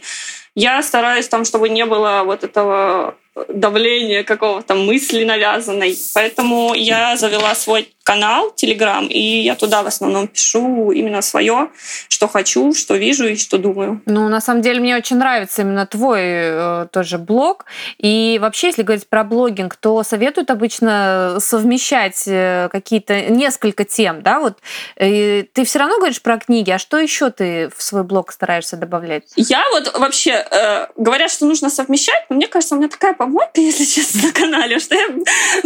Я 0.55 0.83
стараюсь 0.83 1.29
там, 1.29 1.45
чтобы 1.45 1.69
не 1.69 1.87
было 1.87 2.23
вот 2.25 2.45
этого 2.45 3.15
давления 3.49 4.25
какого-то 4.25 4.75
мысли 4.75 5.25
навязанной. 5.25 5.97
Поэтому 6.15 6.75
я 6.75 7.17
завела 7.17 7.55
свой 7.55 7.89
канал 8.03 8.55
Telegram, 8.57 9.07
и 9.07 9.43
я 9.43 9.55
туда 9.55 9.83
в 9.83 9.87
основном 9.87 10.29
пишу 10.29 10.93
именно 10.93 11.21
свое, 11.21 11.69
что 12.09 12.27
хочу, 12.27 12.73
что 12.73 12.97
вижу 12.97 13.27
и 13.27 13.37
что 13.37 13.59
думаю. 13.59 14.01
Ну, 14.07 14.29
на 14.29 14.41
самом 14.41 14.63
деле, 14.63 14.81
мне 14.81 14.97
очень 14.97 15.19
нравится 15.19 15.63
именно 15.63 15.87
твой 15.87 16.21
э, 16.23 16.87
тоже 16.91 17.19
блог. 17.19 17.67
И 17.99 18.39
вообще, 18.41 18.69
если 18.69 18.83
говорить 18.83 19.09
про 19.09 19.25
блогинг, 19.25 19.77
то 19.81 20.03
советуют 20.03 20.51
обычно 20.51 21.39
совмещать 21.41 22.25
э, 22.27 22.69
какие-то 22.71 23.23
несколько 23.31 23.85
тем, 23.85 24.23
да, 24.23 24.41
вот. 24.41 24.59
И 25.01 25.49
ты 25.53 25.65
все 25.65 25.79
равно 25.79 25.99
говоришь 25.99 26.23
про 26.23 26.39
книги, 26.39 26.71
а 26.71 26.79
что 26.79 26.99
еще 26.99 27.31
ты 27.31 27.71
в 27.75 27.83
свой 27.83 28.03
блог 28.05 28.33
стараешься 28.33 28.77
добавлять? 28.77 29.25
Я 29.37 29.65
вот 29.71 29.97
вообще, 29.99 30.47
э, 30.51 30.87
говорят, 30.97 31.31
что 31.31 31.47
нужно 31.47 31.71
совмещать, 31.71 32.27
но 32.29 32.37
мне 32.37 32.47
кажется, 32.47 32.75
у 32.75 32.79
меня 32.79 32.89
такая 32.89 33.15
по 33.15 33.29
работы, 33.29 33.61
если 33.61 33.85
честно, 33.85 34.29
на 34.29 34.33
канале, 34.33 34.79
что 34.79 34.95
я 34.95 35.09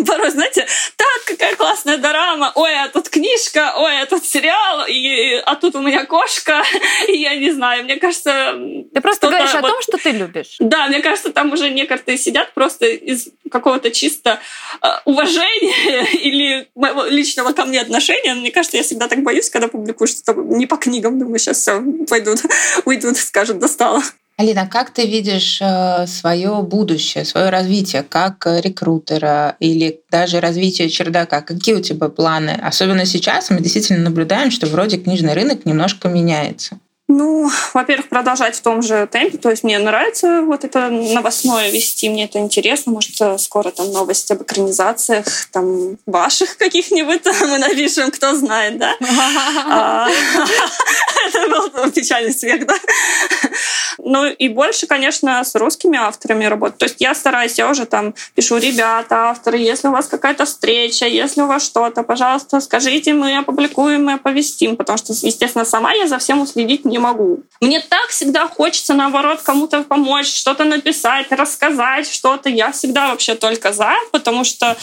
порой, 0.05 0.31
знаете, 0.31 0.67
так, 0.97 1.25
какая 1.27 1.57
классная 1.57 1.99
дорама, 1.99 2.53
ой, 2.55 2.75
а 2.75 2.89
тут 2.89 3.09
книжка, 3.09 3.75
ой, 3.77 4.03
а 4.03 4.07
тут 4.07 4.25
сериал, 4.25 4.87
и, 4.87 5.35
а 5.47 5.55
тут 5.57 5.75
у 5.77 5.81
меня 5.81 6.05
кошка, 6.05 6.63
и 7.09 7.17
я 7.17 7.37
не 7.37 7.53
знаю, 7.53 7.85
мне 7.85 7.97
кажется... 7.97 8.55
Ты 8.95 9.01
просто 9.01 9.29
говоришь 9.29 9.53
вот, 9.55 9.65
о 9.65 9.69
том, 9.69 9.83
что 9.83 9.99
ты 9.99 10.11
любишь. 10.11 10.57
Да, 10.59 10.89
мне 10.89 11.01
кажется, 11.01 11.33
там 11.33 11.53
уже 11.53 11.71
некоторые 11.71 12.19
сидят 12.19 12.53
просто 12.55 12.87
из 12.87 13.29
какого-то 13.51 13.91
чисто 14.03 14.41
э, 14.83 14.87
уважения 15.05 16.07
или 16.25 16.69
моего 16.75 17.05
личного 17.05 17.53
ко 17.53 17.65
мне 17.65 17.81
отношения. 17.81 18.35
Мне 18.35 18.51
кажется, 18.51 18.77
я 18.77 18.83
всегда 18.83 19.07
так 19.09 19.23
боюсь, 19.23 19.49
когда 19.49 19.69
публикую 19.69 20.09
что-то 20.09 20.35
не 20.41 20.67
по 20.67 20.77
книгам, 20.77 21.19
думаю, 21.19 21.39
сейчас 21.39 21.59
все 21.59 21.81
пойдут, 22.09 22.41
уйдут, 22.85 23.17
скажут, 23.17 23.59
достала. 23.59 24.03
Алина, 24.39 24.67
как 24.67 24.91
ты 24.91 25.07
видишь 25.07 25.61
э, 25.61 26.07
свое 26.09 26.63
будущее, 26.63 27.25
свое 27.25 27.51
развитие 27.51 28.03
как 28.03 28.45
рекрутера 28.47 29.57
или 29.61 30.01
даже 30.11 30.41
развитие 30.41 30.89
чердака? 30.89 31.43
Какие 31.43 31.77
у 31.77 31.81
тебя 31.81 32.09
планы? 32.09 32.59
Особенно 32.61 33.07
сейчас 33.07 33.51
мы 33.51 33.61
действительно 33.61 34.03
наблюдаем, 34.03 34.51
что 34.51 34.67
вроде 34.67 34.97
книжный 34.97 35.35
рынок 35.35 35.65
немножко 35.65 36.09
меняется. 36.09 36.81
Ну, 37.15 37.51
во-первых, 37.75 38.09
продолжать 38.09 38.57
в 38.57 38.63
том 38.63 38.81
же 38.81 39.07
темпе. 39.07 39.37
То 39.37 39.51
есть 39.51 39.65
мне 39.65 39.79
нравится 39.79 40.41
вот 40.41 40.65
это 40.65 40.89
новостное 40.89 41.71
вести, 41.71 42.09
мне 42.09 42.25
это 42.25 42.39
интересно. 42.39 42.93
Может, 42.93 43.39
скоро 43.39 43.71
там 43.71 43.93
новости 43.93 44.33
об 44.33 44.43
экранизациях, 44.43 45.27
там, 45.53 45.99
ваших 46.07 46.57
каких-нибудь 46.59 47.21
мы 47.43 47.59
напишем, 47.59 48.11
кто 48.11 48.35
знает, 48.35 48.79
да? 48.79 48.97
А, 49.75 50.09
это 51.29 51.49
был 51.49 51.91
печальный 51.91 52.33
смех, 52.33 52.67
да? 52.67 52.75
Ну 53.99 54.27
и 54.27 54.49
больше, 54.49 54.87
конечно, 54.87 55.45
с 55.45 55.55
русскими 55.55 55.99
авторами 55.99 56.47
работать. 56.47 56.79
То 56.79 56.85
есть 56.87 56.97
я 57.01 57.15
стараюсь, 57.15 57.59
я 57.59 57.69
уже 57.71 57.85
там 57.85 58.15
пишу, 58.35 58.57
ребята, 58.57 59.31
авторы, 59.31 59.59
если 59.59 59.89
у 59.89 59.93
вас 59.93 60.07
какая-то 60.07 60.47
встреча, 60.47 61.07
если 61.07 61.43
у 61.43 61.47
вас 61.47 61.65
что-то, 61.65 62.03
пожалуйста, 62.03 62.61
скажите, 62.61 63.13
мы 63.13 63.37
опубликуем, 63.37 64.07
мы 64.07 64.15
оповестим, 64.15 64.77
потому 64.77 64.97
что, 64.97 65.13
естественно, 65.13 65.65
сама 65.65 65.93
я 65.93 66.07
за 66.07 66.19
всем 66.19 66.41
уследить 66.41 66.85
не 66.85 67.02
могу. 67.03 67.41
Мне 67.61 67.81
так 67.81 68.09
всегда 68.09 68.49
хочется, 68.49 68.95
наоборот, 68.95 69.43
кому-то 69.43 69.83
помочь, 69.83 70.33
что-то 70.33 70.65
написать, 70.65 71.31
рассказать 71.31 72.09
что-то. 72.09 72.49
Я 72.49 72.73
всегда 72.73 73.11
вообще 73.11 73.35
только 73.35 73.73
за, 73.73 73.93
потому 74.13 74.45
что, 74.45 74.77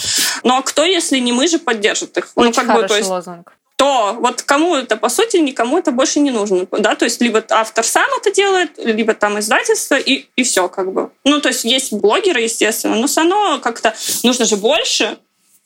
ну 0.43 0.55
а 0.58 0.62
кто, 0.62 0.84
если 0.84 1.19
не 1.19 1.32
мы 1.32 1.47
же 1.47 1.60
поддержит 1.60 2.17
их? 2.17 2.32
Очень 2.36 2.49
ну, 2.49 2.53
как 2.53 2.65
хороший 2.67 2.82
бы, 2.82 2.88
то 2.88 2.97
есть, 2.97 3.10
лозунг 3.10 3.53
то 3.79 4.17
вот 4.19 4.41
кому 4.41 4.75
это, 4.75 4.97
по 4.97 5.08
сути, 5.08 5.38
никому 5.38 5.77
это 5.77 5.93
больше 5.93 6.19
не 6.19 6.32
нужно. 6.32 6.67
Да? 6.69 6.95
То 6.95 7.05
есть 7.05 7.21
либо 7.21 7.41
автор 7.49 7.86
сам 7.86 8.10
это 8.19 8.29
делает, 8.29 8.71
либо 8.77 9.13
там 9.13 9.39
издательство, 9.39 9.95
и, 9.95 10.25
и 10.36 10.43
все 10.43 10.67
как 10.67 10.91
бы. 10.91 11.12
Ну, 11.23 11.39
то 11.39 11.47
есть 11.47 11.63
есть 11.63 11.93
блогеры, 11.93 12.41
естественно, 12.41 12.97
но 12.97 13.08
все 13.08 13.21
равно 13.21 13.60
как-то 13.60 13.95
нужно 14.23 14.43
же 14.43 14.58
больше, 14.58 15.17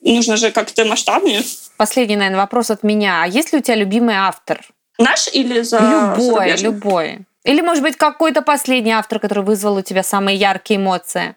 нужно 0.01 0.37
же 0.37 0.51
как-то 0.51 0.85
масштабнее. 0.85 1.41
Последний, 1.75 2.15
наверное, 2.15 2.41
вопрос 2.41 2.69
от 2.69 2.83
меня. 2.83 3.23
А 3.23 3.27
есть 3.27 3.51
ли 3.51 3.57
у 3.57 3.61
тебя 3.63 3.77
любимый 3.77 4.15
автор? 4.15 4.61
Наш 4.99 5.27
или 5.33 5.61
за 5.61 5.79
Любой, 5.79 6.55
любой. 6.57 7.19
Или, 7.43 7.61
может 7.61 7.83
быть, 7.83 7.97
какой-то 7.97 8.41
последний 8.41 8.91
автор, 8.91 9.19
который 9.19 9.43
вызвал 9.43 9.75
у 9.75 9.81
тебя 9.81 10.03
самые 10.03 10.37
яркие 10.37 10.79
эмоции? 10.79 11.35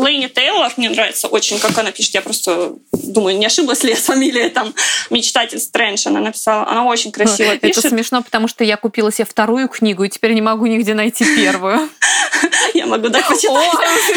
Лейни 0.00 0.28
Тейлор 0.28 0.72
мне 0.76 0.90
нравится 0.90 1.28
очень, 1.28 1.58
как 1.58 1.76
она 1.76 1.92
пишет. 1.92 2.14
Я 2.14 2.22
просто 2.22 2.74
думаю, 2.92 3.36
не 3.36 3.46
ошиблась 3.46 3.82
ли 3.84 3.90
я 3.90 3.96
с 3.96 4.04
фамилией 4.04 4.48
там 4.48 4.74
«Мечтатель 5.10 5.60
Стрэндж» 5.60 6.06
она 6.06 6.20
написала. 6.20 6.66
Она 6.66 6.84
очень 6.84 7.12
красиво 7.12 7.56
пишет. 7.56 7.78
Это 7.78 7.88
смешно, 7.88 8.22
потому 8.22 8.48
что 8.48 8.64
я 8.64 8.76
купила 8.76 9.12
себе 9.12 9.26
вторую 9.26 9.68
книгу, 9.68 10.04
и 10.04 10.08
теперь 10.08 10.32
не 10.32 10.42
могу 10.42 10.66
нигде 10.66 10.94
найти 10.94 11.24
первую. 11.36 11.88
Я 12.74 12.86
могу 12.86 13.08
дать 13.08 13.26
почитать. 13.26 13.48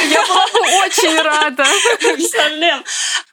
Я 0.09 0.21
была 0.27 0.45
бы 0.53 0.59
очень 0.85 1.21
рада. 1.21 1.65
Представляем. 1.99 2.83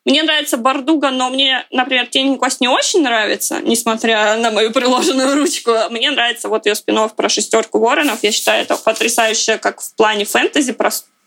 Мне 0.05 0.23
нравится 0.23 0.57
Бардуга, 0.57 1.11
но 1.11 1.29
мне, 1.29 1.67
например, 1.71 2.07
Тень 2.07 2.39
Кость 2.39 2.61
не 2.61 2.69
очень 2.69 3.03
нравится, 3.03 3.61
несмотря 3.61 4.37
на 4.37 4.51
мою 4.51 4.73
приложенную 4.73 5.37
ручку. 5.37 5.73
Мне 5.91 6.11
нравится 6.11 6.49
вот 6.49 6.67
ее 6.67 6.75
спинов 6.75 7.15
про 7.15 7.29
шестерку 7.29 7.79
воронов. 7.79 8.21
Я 8.23 8.33
считаю, 8.33 8.63
это 8.63 8.77
потрясающе 8.77 9.59
как 9.59 9.83
в 9.83 9.95
плане 9.95 10.25
фэнтези, 10.25 10.73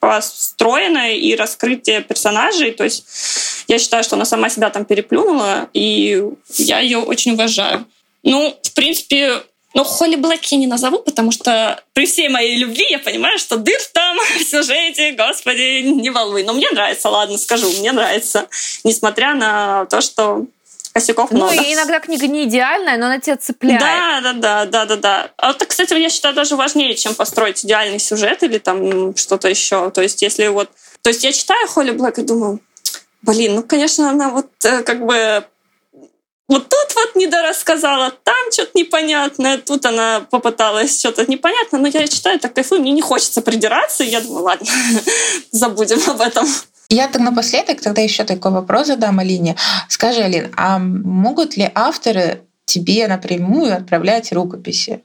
построенное 0.04 1.14
и 1.14 1.34
раскрытие 1.34 2.02
персонажей. 2.02 2.72
То 2.72 2.84
есть 2.84 3.06
я 3.70 3.80
считаю, 3.80 4.04
что 4.04 4.18
она 4.18 4.26
сама 4.26 4.50
себя 4.50 4.70
там 4.70 4.84
переплюнула, 4.84 5.70
и 5.74 6.22
я 6.58 6.80
ее 6.80 6.98
очень 6.98 7.34
уважаю. 7.34 7.86
Ну, 8.22 8.54
в 8.62 8.74
принципе, 8.74 9.44
но 9.74 9.86
Холли 9.86 10.18
Блэк 10.18 10.42
я 10.52 10.58
не 10.58 10.68
назову, 10.68 11.00
потому 11.00 11.32
что 11.32 11.82
при 11.94 12.06
всей 12.06 12.28
моей 12.28 12.58
любви 12.58 12.86
я 12.90 13.00
понимаю, 13.00 13.40
что 13.40 13.56
дыр 13.56 13.80
там 13.94 14.18
в 14.40 14.44
сюжете, 14.44 15.14
господи, 15.14 15.82
не 15.84 16.10
волнуй. 16.10 16.44
Но 16.44 16.52
мне 16.52 16.70
нравится, 16.70 17.08
ладно, 17.10 17.38
скажу, 17.38 17.70
мне 17.80 17.94
нравится. 17.94 18.50
Несмотря 18.84 19.34
на 19.36 19.86
то, 19.86 20.02
что 20.02 20.46
косяков 20.94 21.32
ну, 21.32 21.38
много. 21.38 21.56
Ну, 21.56 21.62
и 21.62 21.74
иногда 21.74 22.00
книга 22.00 22.28
не 22.28 22.46
идеальная, 22.46 22.98
но 22.98 23.08
она 23.08 23.20
тебя 23.20 23.38
цепляет. 23.38 23.80
Да, 23.80 24.22
да, 24.22 24.34
да, 24.34 24.66
да, 24.66 24.86
да, 24.86 24.96
да. 24.96 25.32
А 25.38 25.52
это, 25.52 25.66
кстати, 25.66 25.94
я 25.94 26.10
считаю, 26.10 26.34
даже 26.36 26.56
важнее, 26.56 26.96
чем 26.96 27.16
построить 27.16 27.66
идеальный 27.66 28.00
сюжет 28.00 28.44
или 28.44 28.60
там 28.60 29.16
что-то 29.16 29.50
еще. 29.50 29.90
То 29.90 30.02
есть, 30.02 30.22
если 30.22 30.48
вот... 30.48 30.70
То 31.02 31.10
есть, 31.10 31.24
я 31.24 31.34
читаю 31.34 31.68
Холли 31.68 31.92
Блэк 31.92 32.20
и 32.20 32.24
думаю, 32.24 32.60
блин, 33.24 33.56
ну, 33.56 33.64
конечно, 33.64 34.10
она 34.10 34.30
вот 34.30 34.48
э, 34.64 34.84
как 34.84 35.06
бы 35.06 35.44
вот 36.50 36.70
тут 36.70 36.96
вот 36.96 37.16
недорассказала, 37.16 38.12
там 38.12 38.52
что-то 38.52 38.72
непонятное, 38.76 39.58
тут 39.58 39.86
она 39.86 40.28
попыталась 40.30 41.00
что-то 41.00 41.26
непонятное, 41.26 41.80
но 41.80 41.88
я 41.88 42.08
читаю, 42.08 42.40
так 42.40 42.54
кайфую, 42.54 42.82
мне 42.82 42.92
не 42.92 43.02
хочется 43.02 43.42
придираться, 43.42 44.04
и 44.04 44.10
я 44.10 44.22
думаю, 44.22 44.44
ладно, 44.44 44.68
забудем 45.52 46.00
об 46.08 46.22
этом. 46.22 46.46
Я 46.94 47.08
так 47.08 47.22
напоследок 47.22 47.82
тогда 47.82 48.04
еще 48.04 48.24
такой 48.24 48.52
вопрос 48.52 48.86
задам 48.88 49.18
Алине. 49.18 49.56
Скажи, 49.90 50.22
Алин, 50.22 50.52
а 50.56 50.78
могут 50.78 51.58
ли 51.58 51.68
авторы 51.74 52.42
тебе 52.66 53.08
напрямую 53.08 53.76
отправлять 53.76 54.32
рукописи? 54.32 55.02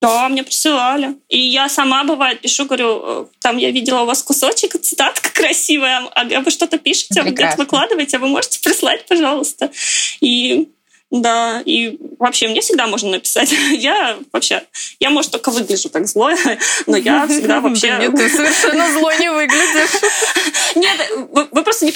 Да, 0.00 0.28
мне 0.28 0.44
присылали. 0.44 1.16
И 1.28 1.40
я 1.40 1.68
сама, 1.68 2.04
бывает, 2.04 2.40
пишу, 2.40 2.66
говорю, 2.66 3.02
э, 3.04 3.26
там 3.40 3.56
я 3.56 3.72
видела 3.72 4.02
у 4.02 4.06
вас 4.06 4.22
кусочек, 4.22 4.80
цитатка 4.80 5.30
красивая, 5.32 6.08
а 6.14 6.24
вы 6.24 6.50
что-то 6.52 6.78
пишете, 6.78 7.22
вы 7.22 7.30
где-то 7.30 7.56
выкладываете, 7.56 8.18
а 8.18 8.20
вы 8.20 8.28
можете 8.28 8.60
прислать, 8.60 9.04
пожалуйста. 9.08 9.72
И 10.20 10.68
да, 11.12 11.62
и 11.66 11.98
вообще 12.18 12.48
мне 12.48 12.62
всегда 12.62 12.86
можно 12.86 13.10
написать. 13.10 13.52
Я 13.70 14.16
вообще, 14.32 14.62
я, 14.98 15.10
может, 15.10 15.30
только 15.30 15.50
выгляжу 15.50 15.90
так 15.90 16.06
злой, 16.06 16.36
но 16.86 16.96
я 16.96 17.26
всегда 17.26 17.60
вообще... 17.60 17.88
Нет, 18.00 18.14
ты 18.14 18.28
совершенно 18.30 18.90
злой 18.92 19.18
не 19.18 19.30
выглядишь. 19.30 20.00
Нет, 20.74 20.96
вы, 21.30 21.48
вы 21.50 21.62
просто 21.62 21.84
не, 21.84 21.92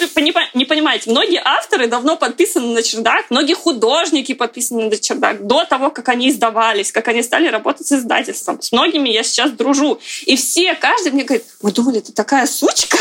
не 0.55 0.65
понимаете. 0.67 1.11
Многие 1.11 1.41
авторы 1.43 1.87
давно 1.87 2.17
подписаны 2.17 2.75
на 2.75 2.83
чердак, 2.83 3.27
многие 3.31 3.55
художники 3.55 4.35
подписаны 4.35 4.91
на 4.91 4.97
чердак 4.99 5.47
до 5.47 5.65
того, 5.65 5.91
как 5.91 6.11
они 6.11 6.29
издавались, 6.29 6.93
как 6.93 7.09
они 7.09 7.23
стали 7.23 7.49
работать 7.49 7.87
с 7.87 7.93
издательством. 7.93 8.61
С 8.61 8.73
многими 8.73 9.09
я 9.09 9.23
сейчас 9.23 9.53
дружу. 9.53 9.99
И 10.27 10.37
все, 10.37 10.75
каждый 10.75 11.13
мне 11.13 11.25
говорит, 11.25 11.47
мы 11.63 11.73
думали, 11.73 12.01
ты 12.01 12.13
такая 12.13 12.47
сучка. 12.47 12.99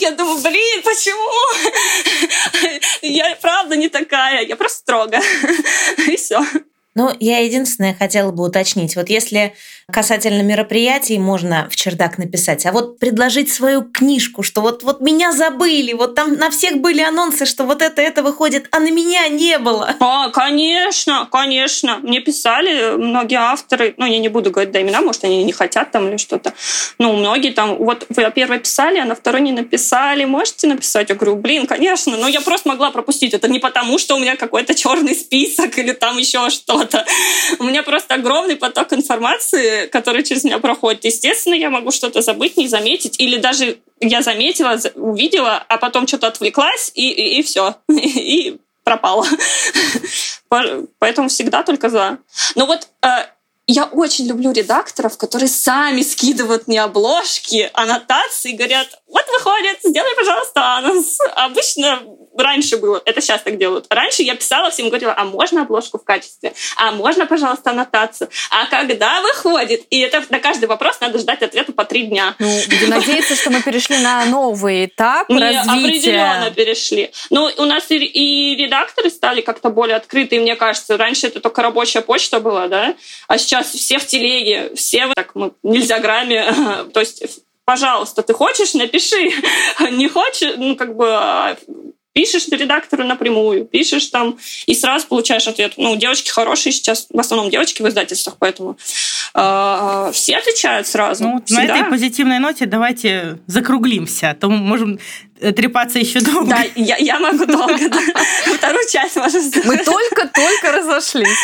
Я 0.00 0.12
думаю, 0.12 0.40
блин, 0.40 0.82
почему? 0.82 1.30
Я 3.02 3.36
правда 3.40 3.76
не 3.76 3.88
такая, 3.88 4.46
я 4.46 4.56
просто 4.56 4.78
строгая. 4.78 5.22
И 6.08 6.16
все. 6.16 6.40
Ну, 6.94 7.10
я 7.20 7.38
единственное 7.38 7.94
хотела 7.94 8.32
бы 8.32 8.44
уточнить. 8.44 8.96
Вот 8.96 9.08
если 9.08 9.54
касательно 9.92 10.42
мероприятий 10.42 11.18
можно 11.18 11.68
в 11.70 11.76
чердак 11.76 12.18
написать, 12.18 12.66
а 12.66 12.72
вот 12.72 12.98
предложить 12.98 13.52
свою 13.52 13.82
книжку, 13.82 14.42
что 14.42 14.60
вот, 14.60 14.82
вот 14.82 15.00
меня 15.00 15.32
забыли, 15.32 15.92
вот 15.92 16.16
там 16.16 16.34
на 16.34 16.50
всех 16.50 16.78
были 16.78 17.00
анонсы, 17.00 17.46
что 17.46 17.64
вот 17.64 17.82
это, 17.82 18.02
это 18.02 18.24
выходит, 18.24 18.66
а 18.72 18.80
на 18.80 18.90
меня 18.90 19.28
не 19.28 19.58
было. 19.58 19.94
А, 20.00 20.30
конечно, 20.30 21.28
конечно. 21.30 21.98
Мне 22.02 22.20
писали 22.20 22.96
многие 22.96 23.38
авторы, 23.38 23.94
ну, 23.96 24.06
я 24.06 24.18
не 24.18 24.28
буду 24.28 24.50
говорить 24.50 24.72
до 24.72 24.82
имена, 24.82 25.00
может, 25.00 25.22
они 25.24 25.44
не 25.44 25.52
хотят 25.52 25.92
там 25.92 26.08
или 26.08 26.16
что-то. 26.16 26.54
Ну, 26.98 27.12
многие 27.12 27.50
там, 27.52 27.76
вот 27.76 28.06
вы 28.08 28.30
первой 28.34 28.58
писали, 28.58 28.98
а 28.98 29.04
на 29.04 29.14
второй 29.14 29.42
не 29.42 29.52
написали. 29.52 30.24
Можете 30.24 30.66
написать? 30.66 31.10
Я 31.10 31.14
говорю, 31.14 31.36
блин, 31.36 31.66
конечно, 31.66 32.16
но 32.16 32.26
я 32.26 32.40
просто 32.40 32.68
могла 32.68 32.90
пропустить. 32.90 33.34
Это 33.34 33.48
не 33.48 33.60
потому, 33.60 33.98
что 33.98 34.16
у 34.16 34.18
меня 34.18 34.36
какой-то 34.36 34.74
черный 34.74 35.14
список 35.14 35.78
или 35.78 35.92
там 35.92 36.18
еще 36.18 36.50
что 36.50 36.72
что-то. 36.72 37.04
У 37.58 37.64
меня 37.64 37.82
просто 37.82 38.14
огромный 38.14 38.56
поток 38.56 38.92
информации, 38.92 39.81
который 39.90 40.22
через 40.22 40.44
меня 40.44 40.58
проходит. 40.58 41.04
Естественно, 41.04 41.54
я 41.54 41.70
могу 41.70 41.90
что-то 41.90 42.22
забыть, 42.22 42.56
не 42.56 42.68
заметить, 42.68 43.18
или 43.18 43.38
даже 43.38 43.78
я 44.00 44.22
заметила, 44.22 44.78
увидела, 44.94 45.64
а 45.68 45.78
потом 45.78 46.06
что-то 46.06 46.28
отвлеклась, 46.28 46.90
и, 46.94 47.10
и, 47.10 47.38
и 47.38 47.42
все. 47.42 47.76
И 47.88 48.58
пропала. 48.84 49.26
Поэтому 50.98 51.28
всегда 51.28 51.62
только 51.62 51.88
за. 51.88 52.18
Но 52.56 52.66
вот 52.66 52.88
э, 53.02 53.26
я 53.66 53.84
очень 53.84 54.26
люблю 54.26 54.52
редакторов, 54.52 55.16
которые 55.16 55.48
сами 55.48 56.02
скидывают 56.02 56.66
мне 56.66 56.82
обложки, 56.82 57.70
аннотации, 57.74 58.52
говорят, 58.52 59.01
вот 59.12 59.24
выходит, 59.28 59.78
сделай, 59.84 60.16
пожалуйста, 60.16 60.78
анонс. 60.78 61.18
Обычно 61.34 62.00
раньше 62.36 62.78
было, 62.78 63.00
это 63.04 63.20
сейчас 63.20 63.42
так 63.42 63.58
делают. 63.58 63.86
Раньше 63.90 64.22
я 64.22 64.34
писала 64.34 64.70
всем, 64.70 64.88
говорила, 64.88 65.14
а 65.16 65.24
можно 65.24 65.62
обложку 65.62 65.98
в 65.98 66.04
качестве? 66.04 66.54
А 66.76 66.92
можно, 66.92 67.26
пожалуйста, 67.26 67.70
аннотацию? 67.70 68.30
А 68.50 68.66
когда 68.66 69.20
выходит? 69.20 69.84
И 69.90 70.00
это 70.00 70.24
на 70.30 70.40
каждый 70.40 70.64
вопрос 70.64 70.98
надо 71.00 71.18
ждать 71.18 71.42
ответа 71.42 71.72
по 71.72 71.84
три 71.84 72.04
дня. 72.04 72.34
Ну, 72.38 72.48
будем 72.70 72.88
надеяться, 72.88 73.36
что 73.36 73.50
мы 73.50 73.62
перешли 73.62 73.98
на 73.98 74.24
новый 74.24 74.86
этап 74.86 75.28
развития. 75.28 75.70
определенно 75.70 76.50
перешли. 76.50 77.12
Но 77.28 77.50
у 77.58 77.64
нас 77.66 77.90
и, 77.90 77.96
и 77.96 78.56
редакторы 78.56 79.10
стали 79.10 79.42
как-то 79.42 79.68
более 79.68 79.96
открытые, 79.96 80.40
мне 80.40 80.56
кажется. 80.56 80.96
Раньше 80.96 81.26
это 81.26 81.40
только 81.40 81.62
рабочая 81.62 82.00
почта 82.00 82.40
была, 82.40 82.68
да? 82.68 82.94
А 83.28 83.36
сейчас 83.36 83.72
все 83.72 83.98
в 83.98 84.06
телеге, 84.06 84.74
все 84.74 85.06
в 85.06 85.14
так, 85.14 85.34
мы, 85.34 85.52
нельзя 85.62 85.98
грамме. 85.98 86.50
То 86.94 87.00
есть 87.00 87.22
пожалуйста, 87.72 88.22
ты 88.22 88.34
хочешь, 88.34 88.74
напиши. 88.74 89.30
Не 89.92 90.08
хочешь, 90.08 90.54
ну, 90.56 90.76
как 90.76 90.94
бы 90.94 91.08
а, 91.08 91.56
Пишешь 92.14 92.44
ты 92.44 92.56
редактору 92.56 93.04
напрямую, 93.04 93.64
пишешь 93.64 94.08
там 94.08 94.36
и 94.66 94.74
сразу 94.74 95.06
получаешь 95.06 95.48
ответ. 95.48 95.74
Ну, 95.78 95.96
девочки 95.96 96.28
хорошие 96.28 96.70
сейчас, 96.70 97.06
в 97.08 97.18
основном 97.18 97.48
девочки 97.48 97.80
в 97.80 97.88
издательствах, 97.88 98.36
поэтому 98.38 98.76
э, 99.34 100.10
все 100.12 100.36
отвечают 100.36 100.86
сразу. 100.86 101.24
Ну, 101.24 101.42
на 101.48 101.64
этой 101.64 101.84
позитивной 101.84 102.38
ноте 102.38 102.66
давайте 102.66 103.38
закруглимся, 103.46 104.30
а 104.30 104.34
то 104.34 104.50
мы 104.50 104.58
можем 104.58 104.98
трепаться 105.50 105.98
еще 105.98 106.20
долго. 106.20 106.50
Да, 106.50 106.64
я, 106.76 106.96
я 106.96 107.18
могу 107.18 107.44
долго. 107.46 107.88
Да. 107.88 107.98
Вторую 108.56 108.88
часть 108.90 109.16
можно 109.16 109.40
сделать. 109.40 109.66
Мы 109.66 109.76
только-только 109.78 110.72
разошлись. 110.72 111.38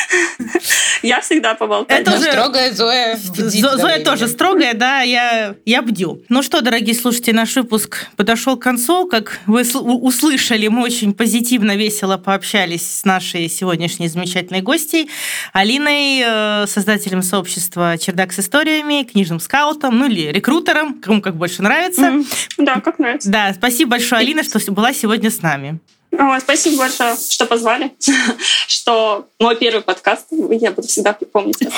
Я 1.03 1.21
всегда 1.21 1.55
поболтаю. 1.55 2.01
Это 2.01 2.15
уже 2.15 2.31
строгая 2.31 2.73
Зоя. 2.73 3.19
Зоя 3.19 4.05
тоже 4.05 4.29
строгая, 4.29 4.75
да, 4.75 5.01
я, 5.01 5.57
я 5.65 5.83
бдю. 5.83 6.23
Ну 6.29 6.43
что, 6.43 6.61
дорогие 6.61 6.95
слушатели, 6.95 7.35
наш 7.35 7.57
выпуск 7.57 8.07
подошел 8.17 8.57
к 8.57 8.63
концу. 8.63 9.09
Как 9.09 9.41
вы 9.47 9.63
услышали, 9.63 10.69
мы 10.69 10.83
очень 10.83 11.13
позитивно, 11.13 11.77
весело 11.77 12.17
пообщались 12.17 13.01
с 13.01 13.05
нашей 13.05 13.49
сегодняшней 13.49 14.09
замечательной 14.09 14.61
гостьей 14.61 15.11
Алиной, 15.53 16.23
э, 16.25 16.67
создателем 16.67 17.23
сообщества 17.23 17.97
«Чердак 17.99 18.33
с 18.33 18.39
историями», 18.39 19.05
книжным 19.05 19.41
скаутом, 19.41 19.99
ну 19.99 20.07
или 20.07 20.31
рекрутером, 20.31 21.01
кому 21.01 21.21
как 21.21 21.37
больше 21.37 21.63
нравится. 21.63 22.23
Да, 22.59 22.81
как 22.81 22.99
нравится. 22.99 23.31
Да, 23.31 23.53
спасибо 23.55 23.88
большое, 23.89 24.21
Алина, 24.21 24.43
что 24.43 24.59
была 24.71 24.93
сегодня 24.93 25.31
с 25.31 25.43
нами. 25.43 25.81
О, 26.17 26.41
спасибо 26.41 26.79
большое, 26.79 27.17
что 27.17 27.45
позвали, 27.45 27.93
что 28.67 29.29
мой 29.39 29.57
первый 29.57 29.83
подкаст, 29.83 30.27
я 30.31 30.71
буду 30.71 30.89
всегда 30.89 31.13
помнить. 31.13 31.59
Будешь 31.61 31.75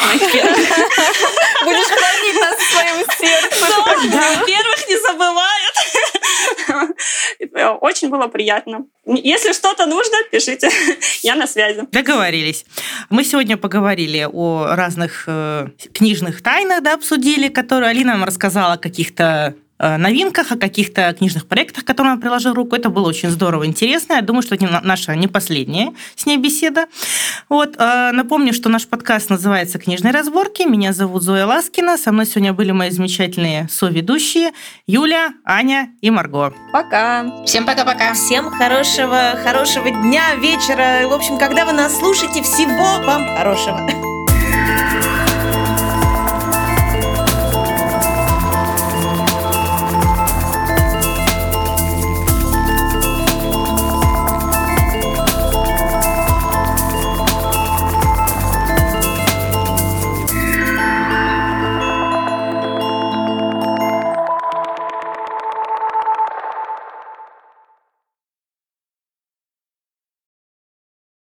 хранить 1.61 2.41
нас 2.41 2.57
в 2.57 2.73
своем 2.73 3.05
сердце. 3.19 3.67
Первых 4.47 4.89
не 4.89 4.97
забывают. 5.01 5.75
Очень 7.83 8.09
было 8.09 8.29
приятно. 8.29 8.87
Если 9.05 9.53
что-то 9.53 9.87
нужно, 9.87 10.17
пишите. 10.31 10.71
Я 11.23 11.35
на 11.35 11.47
связи. 11.47 11.83
Договорились. 11.91 12.65
Мы 13.09 13.25
сегодня 13.25 13.57
поговорили 13.57 14.29
о 14.31 14.69
разных 14.75 15.25
э, 15.27 15.67
книжных 15.93 16.43
тайнах, 16.43 16.83
да, 16.83 16.95
обсудили, 16.95 17.49
которые 17.49 17.91
Алина 17.91 18.13
нам 18.13 18.25
рассказала 18.25 18.75
о 18.75 18.79
каких-то 18.79 19.55
новинках, 19.81 20.53
о 20.53 20.57
каких-то 20.57 21.13
книжных 21.13 21.47
проектах, 21.47 21.85
к 21.85 21.87
которым 21.87 22.15
я 22.15 22.21
приложил 22.21 22.55
руку. 22.55 22.77
Это 22.77 22.91
было 22.91 23.09
очень 23.09 23.31
здорово, 23.31 23.67
интересно. 23.67 24.15
Я 24.15 24.23
думаю, 24.23 24.43
что 24.43 24.55
это 24.55 24.81
наша 24.83 25.15
не 25.17 25.29
последняя 25.29 25.93
с 26.17 26.27
ней 26.27 26.37
беседа. 26.37 26.87
Вот. 27.49 27.77
Э, 27.79 28.11
напомню, 28.13 28.53
что 28.53 28.69
наш 28.69 28.87
подкаст 28.87 29.31
называется 29.31 29.79
«Книжные 29.79 30.13
разборки». 30.13 30.63
Меня 30.63 30.93
зовут 30.93 31.23
Зоя 31.23 31.47
Ласкина. 31.47 31.97
Со 31.97 32.13
мной 32.13 32.27
сегодня 32.27 32.53
были 32.53 32.73
мои 32.73 32.91
замечательные 32.91 33.69
соведущие 33.71 34.53
Юля, 34.87 35.31
Аня 35.45 35.91
и 36.01 36.11
Марго. 36.11 36.53
Пока. 36.73 37.45
Всем 37.45 37.67
пока-пока. 37.67 38.15
Всем 38.15 38.51
хорошего, 38.51 39.39
хорошего 39.43 39.91
дня, 39.91 40.35
вечера. 40.37 41.09
В 41.09 41.13
общем, 41.13 41.39
когда 41.39 41.65
вы 41.65 41.73
нас 41.73 41.97
слушаете, 41.99 42.43
всего 42.43 43.05
вам 43.05 43.37
хорошего. 43.37 44.10